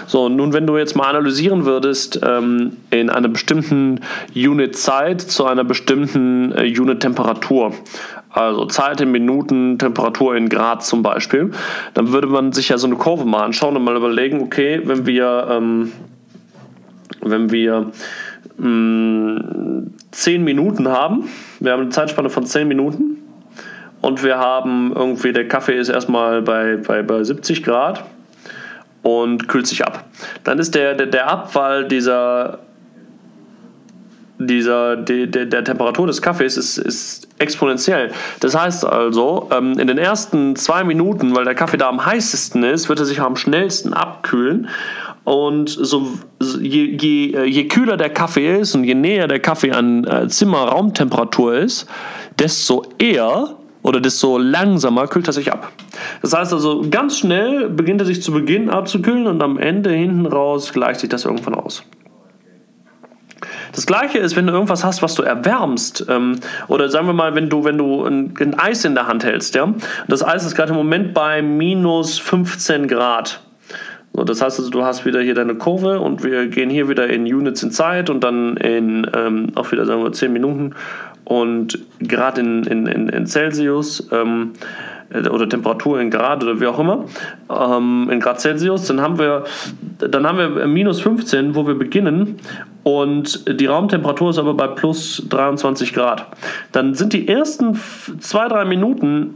So, 0.08 0.30
nun, 0.30 0.54
wenn 0.54 0.68
du 0.68 0.78
jetzt 0.78 0.96
mal 0.96 1.10
analysieren 1.10 1.66
würdest, 1.66 2.20
ähm, 2.24 2.78
in 2.92 3.10
einer 3.10 3.28
bestimmten 3.28 4.02
Unit 4.36 4.78
Zeit 4.78 5.22
zu 5.22 5.46
einer 5.46 5.64
bestimmten 5.64 6.52
äh, 6.52 6.68
Unit 6.68 7.00
Temperatur, 7.00 7.74
also 8.36 8.66
Zeit 8.66 9.02
in 9.02 9.12
Minuten, 9.12 9.80
Temperatur 9.80 10.36
in 10.36 10.50
Grad 10.50 10.84
zum 10.84 11.02
Beispiel, 11.02 11.52
dann 11.94 12.12
würde 12.12 12.28
man 12.28 12.52
sich 12.52 12.70
ja 12.70 12.78
so 12.78 12.88
eine 12.88 12.98
Kurve 12.98 13.26
mal 13.26 13.44
anschauen 13.44 13.76
und 13.76 13.84
mal 13.84 13.96
überlegen, 13.96 14.42
okay, 14.42 14.82
wenn 14.84 15.06
wir, 15.06 15.48
ähm, 15.50 15.92
wenn 17.22 17.52
wir 17.52 17.92
mh, 18.58 18.68
mm, 18.68 19.94
10 20.12 20.44
Minuten 20.44 20.90
haben, 20.90 21.30
wir 21.60 21.72
haben 21.72 21.82
eine 21.82 21.90
Zeitspanne 21.90 22.30
von 22.30 22.46
10 22.46 22.68
Minuten 22.68 23.18
und 24.02 24.24
wir 24.24 24.38
haben 24.38 24.94
irgendwie, 24.94 25.34
der 25.34 25.48
Kaffee 25.48 25.78
ist 25.78 25.90
erstmal 25.90 26.42
bei, 26.42 26.78
bei, 26.78 27.02
bei 27.02 27.24
70 27.24 27.64
Grad 27.64 28.04
und 29.02 29.48
kühlt 29.48 29.68
sich 29.68 29.86
ab. 29.86 30.06
Dann 30.44 30.60
ist 30.60 30.76
der, 30.76 30.94
der, 30.96 31.08
der 31.08 31.30
Abfall 31.30 31.88
dieser 31.88 32.60
dieser, 34.38 34.98
der, 34.98 35.46
der 35.46 35.64
Temperatur 35.64 36.08
des 36.08 36.22
Kaffees 36.22 36.58
ist, 36.58 36.78
ist 36.78 37.28
exponentiell. 37.38 38.12
Das 38.40 38.56
heißt 38.56 38.86
also, 38.86 39.50
ähm, 39.52 39.78
in 39.80 39.88
den 39.88 39.98
ersten 39.98 40.56
zwei 40.56 40.84
Minuten, 40.84 41.36
weil 41.36 41.46
der 41.46 41.56
Kaffee 41.56 41.78
da 41.78 41.88
am 41.88 42.06
heißesten 42.06 42.64
ist, 42.64 42.90
wird 42.90 43.00
er 43.00 43.06
sich 43.06 43.22
am 43.22 43.36
schnellsten 43.36 43.94
abkühlen. 43.94 44.68
Und 45.24 45.70
so, 45.70 46.20
je, 46.62 46.98
je, 47.00 47.46
je 47.46 47.68
kühler 47.68 47.98
der 47.98 48.10
Kaffee 48.10 48.60
ist 48.60 48.76
und 48.76 48.84
je 48.84 48.94
näher 48.94 49.28
der 49.28 49.40
Kaffee 49.40 49.72
an 49.72 50.04
äh, 50.04 50.28
Zimmer-Raumtemperatur 50.28 51.56
ist, 51.56 51.88
desto 52.38 52.84
eher 53.00 53.56
oder 53.82 54.00
desto 54.02 54.38
langsamer 54.38 55.08
kühlt 55.08 55.28
er 55.28 55.34
sich 55.34 55.52
ab. 55.52 55.72
Das 56.22 56.34
heißt 56.34 56.54
also, 56.54 56.86
ganz 56.90 57.20
schnell 57.20 57.70
beginnt 57.70 58.02
er 58.02 58.06
sich 58.06 58.22
zu 58.22 58.32
Beginn 58.34 58.70
abzukühlen 58.70 59.28
und 59.28 59.42
am 59.42 59.58
Ende 59.58 59.92
hinten 59.92 60.26
raus 60.26 60.74
gleicht 60.74 61.00
sich 61.00 61.10
das 61.10 61.26
irgendwann 61.26 61.56
aus. 61.56 61.84
Das 63.74 63.86
gleiche 63.86 64.18
ist, 64.18 64.36
wenn 64.36 64.48
du 64.48 64.54
irgendwas 64.54 64.84
hast, 64.84 65.02
was 65.02 65.16
du 65.16 65.24
erwärmst, 65.24 66.06
ähm, 66.10 66.38
oder 66.68 66.90
sagen 66.90 67.08
wir 67.08 67.14
mal, 67.14 67.36
wenn 67.36 67.50
du, 67.50 67.64
wenn 67.64 67.78
du 67.78 68.06
ein, 68.06 68.34
ein 68.40 68.60
Eis 68.60 68.86
in 68.86 68.96
der 68.96 69.08
Hand 69.08 69.24
hältst, 69.24 69.56
ja, 69.56 69.74
das 70.08 70.26
Eis 70.26 70.46
ist 70.46 70.56
gerade 70.56 70.72
im 70.72 70.78
Moment 70.78 71.14
bei 71.14 71.42
minus 71.42 72.20
15 72.20 72.88
Grad. 72.88 73.42
So, 74.14 74.24
das 74.24 74.42
heißt 74.42 74.60
also, 74.60 74.72
du 74.72 74.84
hast 74.84 75.06
wieder 75.06 75.20
hier 75.22 75.36
deine 75.36 75.56
Kurve 75.56 76.00
und 76.00 76.24
wir 76.24 76.48
gehen 76.48 76.70
hier 76.70 76.88
wieder 76.88 77.08
in 77.08 77.24
Units 77.24 77.62
in 77.64 77.72
Zeit 77.72 78.10
und 78.10 78.24
dann 78.24 78.56
in 78.58 79.10
ähm, 79.14 79.48
auch 79.56 79.72
wieder 79.72 79.86
sagen 79.86 80.04
wir 80.04 80.14
10 80.14 80.32
Minuten 80.32 80.74
und 81.26 81.80
gerade 82.00 82.40
in, 82.40 82.64
in, 82.64 83.10
in, 83.10 83.28
Celsius. 83.28 84.08
Ähm, 84.12 84.54
äh, 85.10 85.28
oder 85.28 85.48
Temperatur 85.48 86.00
in 86.00 86.10
Grad 86.10 86.44
oder 86.44 86.60
wie 86.60 86.68
auch 86.68 86.80
immer, 86.80 87.06
ähm, 87.50 88.10
in 88.12 88.20
Grad 88.20 88.40
Celsius, 88.40 88.88
dann 88.88 89.02
haben 89.02 89.20
wir, 89.20 89.44
dann 90.00 90.26
haben 90.26 90.38
wir 90.38 90.68
minus 90.68 91.02
15, 91.02 91.56
wo 91.56 91.68
wir 91.68 91.76
beginnen 91.76 92.38
und 92.86 93.60
die 93.60 93.66
Raumtemperatur 93.66 94.30
ist 94.30 94.38
aber 94.38 94.54
bei 94.54 94.68
plus 94.68 95.24
23 95.28 95.92
Grad. 95.92 96.28
Dann 96.72 96.94
sind 96.94 97.14
die 97.14 97.28
ersten 97.28 97.74
zwei, 98.20 98.48
drei 98.48 98.64
Minuten, 98.64 99.34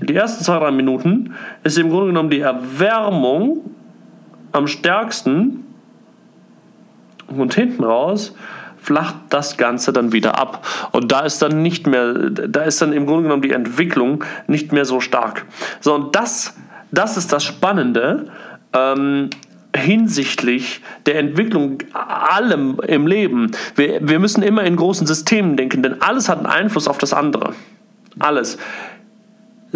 die 0.00 0.14
ersten 0.14 0.44
zwei, 0.44 0.60
drei 0.60 0.70
Minuten 0.70 1.34
ist 1.64 1.76
im 1.76 1.90
Grunde 1.90 2.06
genommen 2.06 2.30
die 2.30 2.38
Erwärmung 2.38 3.68
am 4.52 4.68
stärksten 4.68 5.64
und 7.26 7.52
hinten 7.52 7.82
raus 7.82 8.32
flacht 8.80 9.16
das 9.30 9.56
Ganze 9.56 9.92
dann 9.92 10.12
wieder 10.12 10.38
ab. 10.38 10.64
Und 10.92 11.10
da 11.10 11.22
ist 11.22 11.42
dann 11.42 11.62
nicht 11.62 11.88
mehr, 11.88 12.14
da 12.30 12.62
ist 12.62 12.80
dann 12.80 12.92
im 12.92 13.06
Grunde 13.06 13.24
genommen 13.24 13.42
die 13.42 13.50
Entwicklung 13.50 14.22
nicht 14.46 14.70
mehr 14.70 14.84
so 14.84 15.00
stark. 15.00 15.46
So, 15.80 15.96
und 15.96 16.14
das, 16.14 16.54
das 16.92 17.16
ist 17.16 17.32
das 17.32 17.42
Spannende. 17.42 18.30
Ähm, 18.72 19.30
hinsichtlich 19.76 20.80
der 21.06 21.18
Entwicklung 21.18 21.78
allem 21.92 22.80
im 22.86 23.06
Leben. 23.06 23.52
Wir, 23.74 24.00
wir 24.06 24.18
müssen 24.18 24.42
immer 24.42 24.64
in 24.64 24.76
großen 24.76 25.06
Systemen 25.06 25.56
denken, 25.56 25.82
denn 25.82 26.00
alles 26.02 26.28
hat 26.28 26.38
einen 26.38 26.46
Einfluss 26.46 26.88
auf 26.88 26.98
das 26.98 27.12
andere. 27.12 27.54
Alles 28.18 28.58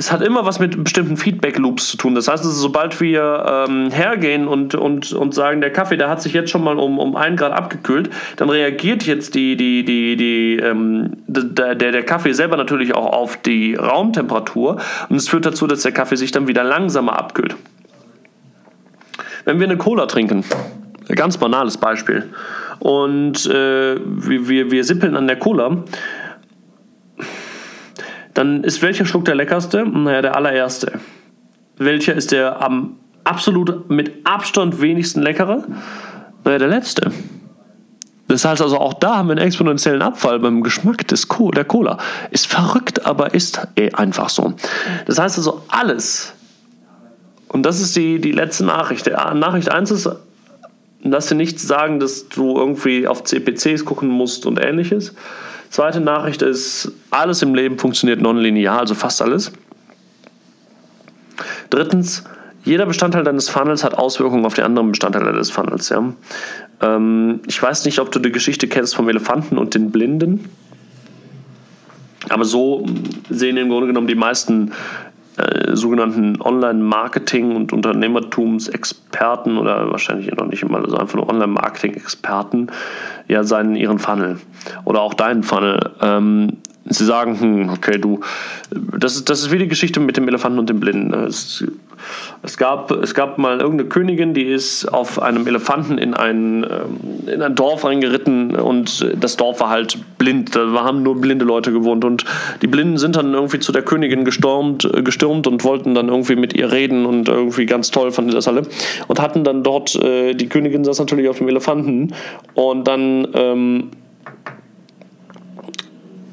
es 0.00 0.11
hat 0.11 0.23
immer 0.23 0.47
was 0.47 0.59
mit 0.61 0.83
bestimmten 0.83 1.19
Feedback-Loops 1.19 1.90
zu 1.90 1.97
tun. 1.99 2.14
Das 2.14 2.26
heißt, 2.26 2.42
sobald 2.42 2.99
wir 3.00 3.66
ähm, 3.69 3.90
hergehen 3.90 4.49
und, 4.49 4.75
und, 4.75 5.12
und 5.12 5.35
sagen, 5.35 5.61
der 5.61 5.71
Kaffee, 5.71 5.99
der 5.99 6.09
hat 6.09 6.23
sich 6.23 6.33
jetzt 6.33 6.50
schon 6.50 6.64
mal 6.64 6.78
um, 6.78 6.99
um 6.99 7.16
einen 7.16 7.37
Grad 7.37 7.52
abgekühlt, 7.52 8.09
dann 8.37 8.49
reagiert 8.49 9.04
jetzt 9.04 9.35
die, 9.35 9.57
die, 9.57 9.85
die, 9.85 10.16
die, 10.16 10.57
ähm, 10.57 11.19
der, 11.26 11.75
der 11.75 12.02
Kaffee 12.02 12.33
selber 12.33 12.57
natürlich 12.57 12.95
auch 12.95 13.12
auf 13.12 13.37
die 13.37 13.75
Raumtemperatur 13.75 14.78
und 15.11 15.16
es 15.16 15.28
führt 15.28 15.45
dazu, 15.45 15.66
dass 15.66 15.83
der 15.83 15.92
Kaffee 15.92 16.16
sich 16.16 16.30
dann 16.30 16.49
wieder 16.49 16.64
langsamer 16.64 17.19
abkühlt. 17.19 17.57
Wenn 19.50 19.59
wir 19.59 19.66
eine 19.66 19.78
Cola 19.78 20.07
trinken, 20.07 20.45
ein 21.09 21.14
ganz 21.16 21.37
banales 21.37 21.76
Beispiel, 21.76 22.33
und 22.78 23.47
äh, 23.47 23.97
wir, 23.99 24.71
wir 24.71 24.85
sippeln 24.85 25.16
an 25.16 25.26
der 25.26 25.40
Cola, 25.40 25.78
dann 28.33 28.62
ist 28.62 28.80
welcher 28.80 29.07
Schluck 29.07 29.25
der 29.25 29.35
leckerste? 29.35 29.85
Naja, 29.85 30.23
der 30.23 30.37
allererste. 30.37 31.00
Welcher 31.78 32.14
ist 32.14 32.30
der 32.30 32.62
am 32.62 32.99
absolut 33.25 33.90
mit 33.90 34.25
Abstand 34.25 34.80
wenigsten 34.80 35.21
leckere? 35.21 35.64
Naja, 36.45 36.59
der 36.59 36.69
letzte. 36.69 37.11
Das 38.28 38.45
heißt 38.45 38.62
also, 38.62 38.78
auch 38.78 38.95
da 38.95 39.16
haben 39.16 39.30
wir 39.30 39.33
einen 39.33 39.45
exponentiellen 39.45 40.00
Abfall 40.00 40.38
beim 40.38 40.62
Geschmack 40.62 41.09
des 41.09 41.26
Co 41.26 41.50
der 41.50 41.64
Cola. 41.64 41.99
Ist 42.30 42.47
verrückt, 42.47 43.04
aber 43.04 43.35
ist 43.35 43.66
eh 43.75 43.90
einfach 43.90 44.28
so. 44.28 44.54
Das 45.07 45.19
heißt 45.19 45.38
also, 45.38 45.64
alles, 45.66 46.35
und 47.52 47.64
das 47.64 47.80
ist 47.80 47.97
die, 47.97 48.21
die 48.21 48.30
letzte 48.30 48.64
Nachricht. 48.64 49.07
Nachricht 49.09 49.73
1 49.73 49.90
ist, 49.90 50.09
dass 51.02 51.28
sie 51.28 51.35
nicht 51.35 51.59
sagen, 51.59 51.99
dass 51.99 52.28
du 52.28 52.57
irgendwie 52.57 53.09
auf 53.09 53.25
CPCs 53.25 53.85
gucken 53.85 54.09
musst 54.09 54.47
und 54.47 54.62
ähnliches. 54.62 55.14
Zweite 55.69 56.00
Nachricht 56.00 56.42
ist, 56.42 56.92
alles 57.11 57.42
im 57.42 57.54
Leben 57.54 57.76
funktioniert 57.76 58.21
nonlinear, 58.21 58.78
also 58.78 58.95
fast 58.95 59.21
alles. 59.21 59.50
Drittens, 61.71 62.23
jeder 62.64 62.87
Bestandteil 62.87 63.25
deines 63.25 63.49
Funnels 63.49 63.83
hat 63.83 63.95
Auswirkungen 63.95 64.45
auf 64.45 64.54
die 64.54 64.62
anderen 64.62 64.90
Bestandteile 64.92 65.33
des 65.33 65.50
Funnels. 65.50 65.88
Ja? 65.88 66.12
Ähm, 66.83 67.40
ich 67.49 67.61
weiß 67.61 67.85
nicht, 67.85 67.99
ob 67.99 68.12
du 68.12 68.21
die 68.21 68.30
Geschichte 68.30 68.69
kennst 68.69 68.95
vom 68.95 69.09
Elefanten 69.09 69.59
und 69.59 69.75
den 69.75 69.90
Blinden. 69.90 70.49
Aber 72.28 72.45
so 72.45 72.87
sehen 73.28 73.57
im 73.57 73.71
Grunde 73.71 73.88
genommen 73.88 74.07
die 74.07 74.14
meisten 74.14 74.71
äh, 75.40 75.76
sogenannten 75.76 76.40
Online-Marketing- 76.40 77.56
und 77.56 77.73
Unternehmertumsexperten 77.73 79.59
oder 79.59 79.90
wahrscheinlich 79.90 80.30
noch 80.30 80.47
nicht 80.47 80.62
immer, 80.62 80.78
also 80.78 80.97
einfach 80.97 81.16
nur 81.16 81.28
Online-Marketing-Experten, 81.28 82.68
ja 83.28 83.44
seinen, 83.44 83.76
ihren 83.76 83.99
Funnel 83.99 84.38
oder 84.85 85.00
auch 85.00 85.14
deinen 85.14 85.42
Funnel. 85.42 85.90
Ähm, 86.00 86.59
sie 86.85 87.04
sagen, 87.04 87.40
hm, 87.40 87.70
okay, 87.70 87.99
du, 87.99 88.20
das 88.70 89.16
ist, 89.16 89.28
das 89.28 89.42
ist 89.42 89.52
wie 89.52 89.59
die 89.59 89.68
Geschichte 89.68 90.00
mit 90.00 90.16
dem 90.16 90.28
Elefanten 90.28 90.59
und 90.59 90.68
dem 90.68 90.80
Blinden. 90.80 91.12
Es, 91.14 91.64
es, 92.42 92.57
gab, 92.57 92.90
es 92.90 93.14
gab 93.14 93.38
mal 93.38 93.61
irgendeine 93.61 93.88
Königin, 93.88 94.35
die 94.35 94.45
ist 94.45 94.87
auf 94.87 95.21
einem 95.21 95.47
Elefanten 95.47 95.99
in 95.99 96.14
ein, 96.14 96.64
ähm, 96.64 97.28
in 97.28 97.42
ein 97.42 97.54
Dorf 97.54 97.85
reingeritten 97.85 98.57
und 98.57 99.07
das 99.19 99.37
Dorf 99.37 99.61
war 99.61 99.71
halt 99.71 99.99
blind. 100.19 100.57
Da 100.57 100.71
haben 100.83 101.02
nur 101.02 101.21
blinde 101.21 101.45
Leute 101.45 101.73
gewohnt 101.73 102.04
und 102.04 102.25
die 102.62 102.66
Blinden 102.66 102.99
sind 102.99 103.16
dann 103.16 103.35
irgendwie 103.35 103.59
zu 103.59 103.73
der 103.73 103.83
Königin 103.83 104.25
gestürmt, 104.25 104.88
gestürmt 105.04 105.47
und 105.47 105.64
wollten 105.64 105.95
dann 105.95 106.09
irgendwie 106.09 106.37
mit 106.37 106.54
ihr 106.54 106.73
reden 106.73 107.07
und 107.07 107.28
irgendwie 107.28 107.66
ganz 107.66 107.90
toll 107.90 108.11
fanden 108.11 108.30
die 108.30 108.35
das 108.35 108.49
alle 108.49 108.62
und 109.09 109.21
hatten 109.21 109.45
dann 109.45 109.62
dort, 109.62 109.95
äh, 109.97 110.35
die 110.35 110.49
Königin 110.49 110.85
saß 110.85 110.99
natürlich 110.99 111.28
auf 111.28 111.38
dem 111.38 111.49
Elefanten 111.49 112.14
und 112.54 112.87
dann 112.87 113.28
ähm, 113.35 113.90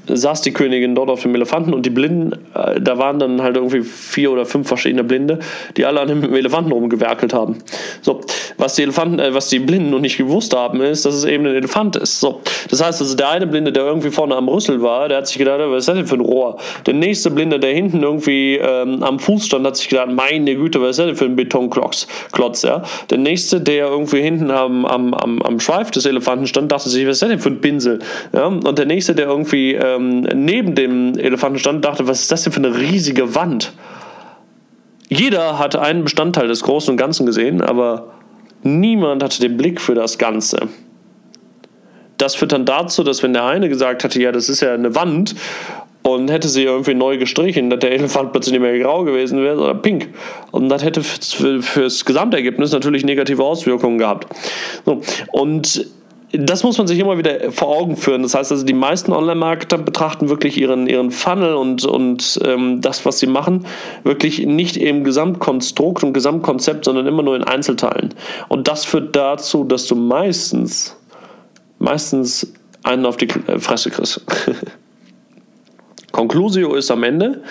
saß 0.08 0.42
die 0.42 0.52
Königin 0.52 0.96
dort 0.96 1.10
auf 1.10 1.22
dem 1.22 1.36
Elefanten 1.36 1.74
und 1.74 1.86
die 1.86 1.90
Blinden, 1.90 2.34
äh, 2.54 2.80
da 2.80 2.98
waren 2.98 3.20
dann 3.20 3.42
halt 3.42 3.56
irgendwie 3.56 3.82
vier 3.82 4.32
oder 4.32 4.46
fünf 4.46 4.68
verschiedene 4.68 5.04
Blinde, 5.04 5.40
die 5.76 5.86
alle 5.86 6.02
an 6.02 6.08
dem 6.08 6.34
Elefanten 6.34 6.72
rumgewerkelt 6.72 7.34
haben. 7.34 7.58
So, 8.02 8.22
was 8.58 8.76
die 8.76 8.84
Elefanten, 8.84 9.20
äh, 9.20 9.34
was 9.34 9.50
die 9.50 9.60
Blinden 9.60 9.90
noch 9.90 10.00
nicht 10.00 10.18
gewusst 10.18 10.56
haben, 10.56 10.82
ist, 10.82 11.06
dass 11.06 11.16
es 11.16 11.26
eben 11.26 11.46
ein 11.46 11.56
Elefant 11.56 11.96
ist. 11.96 12.20
So, 12.20 12.42
das 12.70 12.84
heißt 12.84 13.02
also, 13.02 13.16
der 13.16 13.30
eine 13.30 13.48
Blinde, 13.48 13.72
der 13.72 13.84
irgendwie 13.84 14.10
vorne 14.10 14.36
am 14.36 14.48
Rüssel 14.48 14.82
war, 14.82 15.08
der 15.08 15.20
hat 15.20 15.28
sich 15.28 15.38
gedacht, 15.38 15.60
was 15.60 15.84
ist 15.84 15.88
das 15.88 15.96
denn 15.96 16.08
für 16.08 16.16
ein 16.16 16.22
Rohr? 16.22 16.58
Der 16.86 16.94
nächste 16.94 17.32
Blinde, 17.32 17.60
der 17.60 17.74
hinten 17.74 18.04
irgendwie 18.04 18.56
ähm, 18.56 19.04
am 19.04 19.20
Fuß 19.20 19.46
stand, 19.46 19.66
hat 19.66 19.78
sich 19.78 19.90
gedacht, 19.90 20.10
meine 20.10 20.56
Güte, 20.56 20.82
was 20.82 20.92
ist 20.92 21.00
das 21.00 21.06
denn 21.08 21.16
für 21.16 21.26
ein 21.26 21.36
Betonklotz? 21.36 22.08
Klotz, 22.32 22.64
ja? 22.64 22.84
Der 23.10 23.18
nächste, 23.18 23.62
der 23.62 23.88
irgendwie 23.88 24.22
hinten 24.22 24.52
am, 24.52 24.86
am, 24.86 25.14
am, 25.14 25.42
am 25.42 25.60
Schweif 25.60 25.92
des 25.92 26.06
Elefanten 26.06 26.48
stand, 26.48 26.72
dachte 26.72 26.90
sich, 26.90 27.06
was 27.06 27.18
ist 27.18 27.22
das 27.22 27.30
denn 27.30 27.40
für 27.40 27.50
ein 27.50 27.62
Pinsel? 27.62 28.00
Ja? 28.34 28.46
Und 28.46 28.78
der 28.78 28.86
nächste, 28.86 29.16
der 29.16 29.28
irgendwie 29.28 29.74
ähm, 29.74 29.97
neben 30.00 30.76
dem 30.76 31.18
Elefanten 31.18 31.60
stand, 31.60 31.86
dachte, 31.86 32.08
was 32.08 32.22
ist 32.22 32.32
das 32.32 32.44
denn 32.44 32.54
für 32.54 32.60
eine 32.60 32.78
riesige 32.78 33.36
Wand? 33.36 33.74
Jeder 35.10 35.58
hatte 35.58 35.82
einen 35.82 36.04
Bestandteil 36.04 36.48
des 36.48 36.64
Großen 36.64 36.92
und 36.92 36.98
Ganzen 36.98 37.26
gesehen, 37.26 37.62
aber 37.62 38.14
niemand 38.64 39.24
hatte 39.24 39.40
den 39.40 39.58
Blick 39.58 39.80
für 39.80 39.96
das 39.96 40.18
Ganze. 40.18 40.68
Das 42.18 42.36
führt 42.36 42.52
dann 42.52 42.66
dazu, 42.66 43.04
dass 43.04 43.24
wenn 43.24 43.34
der 43.34 43.46
eine 43.46 43.70
gesagt 43.70 44.04
hatte, 44.04 44.22
ja, 44.22 44.32
das 44.32 44.50
ist 44.50 44.62
ja 44.62 44.74
eine 44.74 44.96
Wand 44.96 45.36
und 46.04 46.32
hätte 46.32 46.48
sie 46.48 46.64
irgendwie 46.64 46.94
neu 46.94 47.18
gestrichen, 47.18 47.70
dass 47.70 47.80
der 47.80 47.92
Elefant 47.92 48.32
plötzlich 48.32 48.54
nicht 48.54 48.62
mehr 48.62 48.78
grau 48.80 49.04
gewesen 49.04 49.42
wäre, 49.44 49.58
sondern 49.58 49.82
pink. 49.82 50.10
Und 50.52 50.70
das 50.70 50.84
hätte 50.84 51.04
für, 51.04 51.62
fürs 51.62 52.06
Gesamtergebnis 52.06 52.72
natürlich 52.72 53.06
negative 53.06 53.44
Auswirkungen 53.44 53.98
gehabt. 53.98 54.28
So. 54.86 55.02
Und 55.32 55.86
das 56.38 56.64
muss 56.64 56.78
man 56.78 56.88
sich 56.88 57.00
immer 57.00 57.18
wieder 57.18 57.52
vor 57.52 57.70
Augen 57.70 57.98
führen. 57.98 58.22
Das 58.22 58.36
heißt 58.36 58.52
also, 58.52 58.66
die 58.66 58.74
meisten 58.74 59.12
Online-Marketer 59.12 59.78
betrachten 59.78 60.30
wirklich 60.30 60.58
ihren, 60.60 60.88
ihren 60.88 61.12
Funnel 61.12 61.56
und, 61.56 61.84
und 61.86 62.40
ähm, 62.46 62.82
das, 62.82 63.06
was 63.06 63.20
sie 63.20 63.28
machen, 63.28 63.66
wirklich 64.04 64.46
nicht 64.46 64.78
im 64.78 65.04
Gesamtkonstrukt 65.04 66.04
und 66.04 66.14
Gesamtkonzept, 66.14 66.86
sondern 66.86 67.08
immer 67.08 67.24
nur 67.24 67.36
in 67.36 67.44
Einzelteilen. 67.44 68.14
Und 68.50 68.68
das 68.68 68.86
führt 68.86 69.16
dazu, 69.16 69.64
dass 69.64 69.88
du 69.88 69.96
meistens, 69.96 70.96
meistens 71.80 72.54
einen 72.84 73.06
auf 73.06 73.18
die 73.18 73.28
äh, 73.48 73.60
Fresse 73.60 73.90
kriegst. 73.90 74.22
Conclusio 76.12 76.76
ist 76.76 76.90
am 76.92 77.04
Ende, 77.04 77.44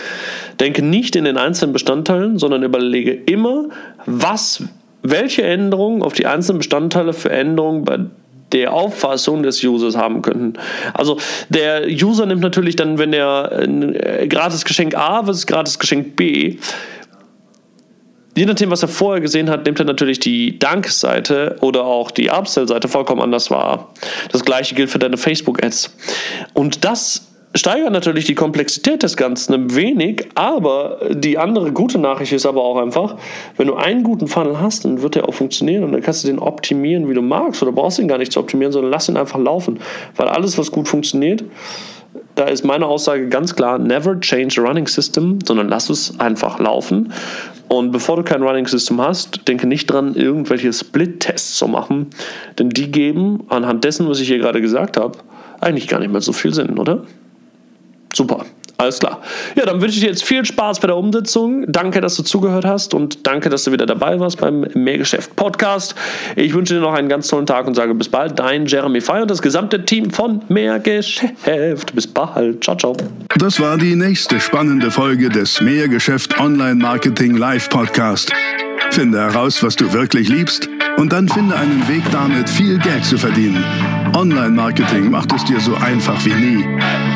denke 0.61 0.83
nicht 0.83 1.15
in 1.17 1.25
den 1.25 1.37
einzelnen 1.37 1.73
Bestandteilen, 1.73 2.39
sondern 2.39 2.63
überlege 2.63 3.13
immer, 3.13 3.69
was, 4.07 4.63
welche 5.03 5.43
Änderungen 5.43 6.03
auf 6.03 6.15
die 6.15 6.27
einzelnen 6.27 6.59
Bestandteile 6.59 7.13
für 7.13 7.31
Änderungen 7.31 7.85
bei 7.85 7.99
der 8.53 8.73
Auffassung 8.73 9.43
des 9.43 9.63
Users 9.63 9.97
haben 9.97 10.23
könnten. 10.23 10.55
Also 10.95 11.19
der 11.49 11.87
User 11.87 12.27
nimmt 12.27 12.43
natürlich 12.43 12.77
dann, 12.77 12.99
wenn 12.99 13.13
er 13.13 13.53
ein 13.53 13.95
äh, 13.95 14.27
gratis 14.29 14.65
Geschenk 14.65 14.95
A 14.95 15.25
versus 15.25 15.47
gratis 15.47 15.79
Geschenk 15.79 16.17
B, 16.17 16.59
je 18.37 18.45
nachdem, 18.45 18.71
was 18.71 18.83
er 18.83 18.89
vorher 18.89 19.21
gesehen 19.21 19.51
hat, 19.51 19.65
nimmt 19.65 19.79
er 19.81 19.87
natürlich 19.87 20.21
die 20.21 20.59
Dank-Seite 20.59 21.57
oder 21.61 21.85
auch 21.85 22.11
die 22.11 22.31
Upsell-Seite 22.31 22.87
vollkommen 22.87 23.23
anders 23.23 23.51
wahr. 23.51 23.93
Das 24.31 24.45
gleiche 24.45 24.75
gilt 24.75 24.91
für 24.91 24.99
deine 24.99 25.17
Facebook-Ads. 25.17 25.97
Und 26.53 26.85
das 26.85 27.36
steigert 27.57 27.93
natürlich 27.93 28.25
die 28.25 28.35
Komplexität 28.35 29.03
des 29.03 29.17
Ganzen 29.17 29.55
ein 29.55 29.75
wenig, 29.75 30.29
aber 30.35 30.99
die 31.11 31.39
andere 31.39 31.73
gute 31.73 31.99
Nachricht 31.99 32.33
ist 32.33 32.47
aber 32.47 32.63
auch 32.63 32.77
einfach, 32.77 33.17
wenn 33.57 33.67
du 33.67 33.75
einen 33.75 34.03
guten 34.03 34.29
Funnel 34.29 34.61
hast, 34.61 34.85
dann 34.85 35.03
wird 35.03 35.15
der 35.15 35.29
auch 35.29 35.35
funktionieren 35.35 35.85
und 35.85 35.93
dann 35.93 36.03
kannst 36.03 36.25
du 36.25 36.29
den 36.29 36.39
optimieren, 36.39 37.09
wie 37.09 37.15
du 37.15 37.23
magst 37.23 37.63
oder 37.63 37.73
brauchst 37.73 37.99
ihn 37.99 38.09
gar 38.09 38.19
nicht 38.19 38.33
zu 38.33 38.41
optimieren, 38.41 38.73
sondern 38.73 38.91
lass 38.91 39.09
ihn 39.09 39.17
einfach 39.17 39.39
laufen, 39.39 39.81
weil 40.17 40.29
alles, 40.29 40.59
was 40.59 40.71
gut 40.71 40.89
funktioniert, 40.89 41.45
da 42.35 42.45
ist 42.45 42.65
meine 42.65 42.87
Aussage 42.87 43.29
ganz 43.29 43.57
klar, 43.57 43.79
never 43.79 44.21
change 44.21 44.61
a 44.61 44.65
running 44.65 44.87
system, 44.87 45.39
sondern 45.45 45.69
lass 45.69 45.89
es 45.89 46.21
einfach 46.21 46.59
laufen. 46.59 47.13
Und 47.69 47.91
bevor 47.91 48.17
du 48.17 48.23
kein 48.23 48.43
Running 48.43 48.67
System 48.67 49.01
hast, 49.01 49.49
denke 49.49 49.67
nicht 49.67 49.87
dran, 49.87 50.15
irgendwelche 50.15 50.73
Split-Tests 50.73 51.57
zu 51.57 51.67
machen, 51.67 52.09
denn 52.59 52.71
die 52.71 52.93
geben 52.93 53.43
anhand 53.49 53.83
dessen, 53.83 54.09
was 54.09 54.21
ich 54.21 54.29
hier 54.29 54.39
gerade 54.39 54.61
gesagt 54.61 54.97
habe, 54.97 55.19
eigentlich 55.61 55.89
gar 55.89 55.99
nicht 55.99 56.13
mehr 56.13 56.21
so 56.21 56.33
viel 56.33 56.55
Sinn, 56.55 56.79
oder? 56.79 57.03
Super. 58.17 58.47
Alles 58.79 58.99
klar. 58.99 59.23
Ja, 59.55 59.67
dann 59.67 59.81
wünsche 59.81 59.97
ich 59.97 60.01
dir 60.01 60.09
jetzt 60.09 60.25
viel 60.25 60.45
Spaß 60.45 60.81
bei 60.81 60.87
der 60.87 60.97
Umsetzung. 60.97 61.65
Danke, 61.69 62.01
dass 62.01 62.17
du 62.17 62.23
zugehört 62.23 62.65
hast 62.65 62.95
und 62.95 63.27
danke, 63.27 63.49
dass 63.51 63.65
du 63.65 63.73
wieder 63.73 63.85
dabei 63.85 64.19
warst 64.21 64.39
beim 64.39 64.67
Mehrgeschäft 64.75 65.35
Podcast. 65.37 65.95
Ich 66.35 66.55
wünsche 66.55 66.75
dir 66.75 66.81
noch 66.81 66.95
einen 66.95 67.09
ganz 67.09 67.29
tollen 67.29 67.47
Tag 67.47 67.67
und 67.67 67.75
sage 67.75 67.95
bis 67.95 68.09
bald. 68.09 68.39
Dein 68.39 68.67
Jeremy 68.67 69.03
Fey 69.03 69.23
und 69.23 69.31
das 69.31 69.41
gesamte 69.41 69.85
Team 69.85 70.11
von 70.11 70.43
Mehrgeschäft. 70.49 71.95
Bis 71.95 72.07
bald. 72.07 72.65
Ciao, 72.65 72.77
ciao. 72.77 72.97
Das 73.39 73.61
war 73.61 73.77
die 73.77 73.97
nächste 73.97 74.41
spannende 74.41 74.91
Folge 74.91 75.29
des 75.29 75.61
Mehrgeschäft 75.61 76.39
Online 76.41 76.77
Marketing 76.77 77.37
Live 77.37 77.69
Podcast. 77.69 78.33
Finde 78.91 79.19
heraus, 79.19 79.63
was 79.63 79.77
du 79.77 79.93
wirklich 79.93 80.29
liebst 80.29 80.69
und 80.97 81.13
dann 81.13 81.29
finde 81.29 81.57
einen 81.57 81.87
Weg 81.89 82.03
damit, 82.13 82.49
viel 82.49 82.79
Geld 82.79 83.05
zu 83.05 83.19
verdienen. 83.19 83.63
Online 84.15 84.51
Marketing 84.51 85.11
macht 85.11 85.33
es 85.35 85.45
dir 85.45 85.61
so 85.61 85.75
einfach 85.75 86.25
wie 86.25 86.35
nie. 86.35 87.16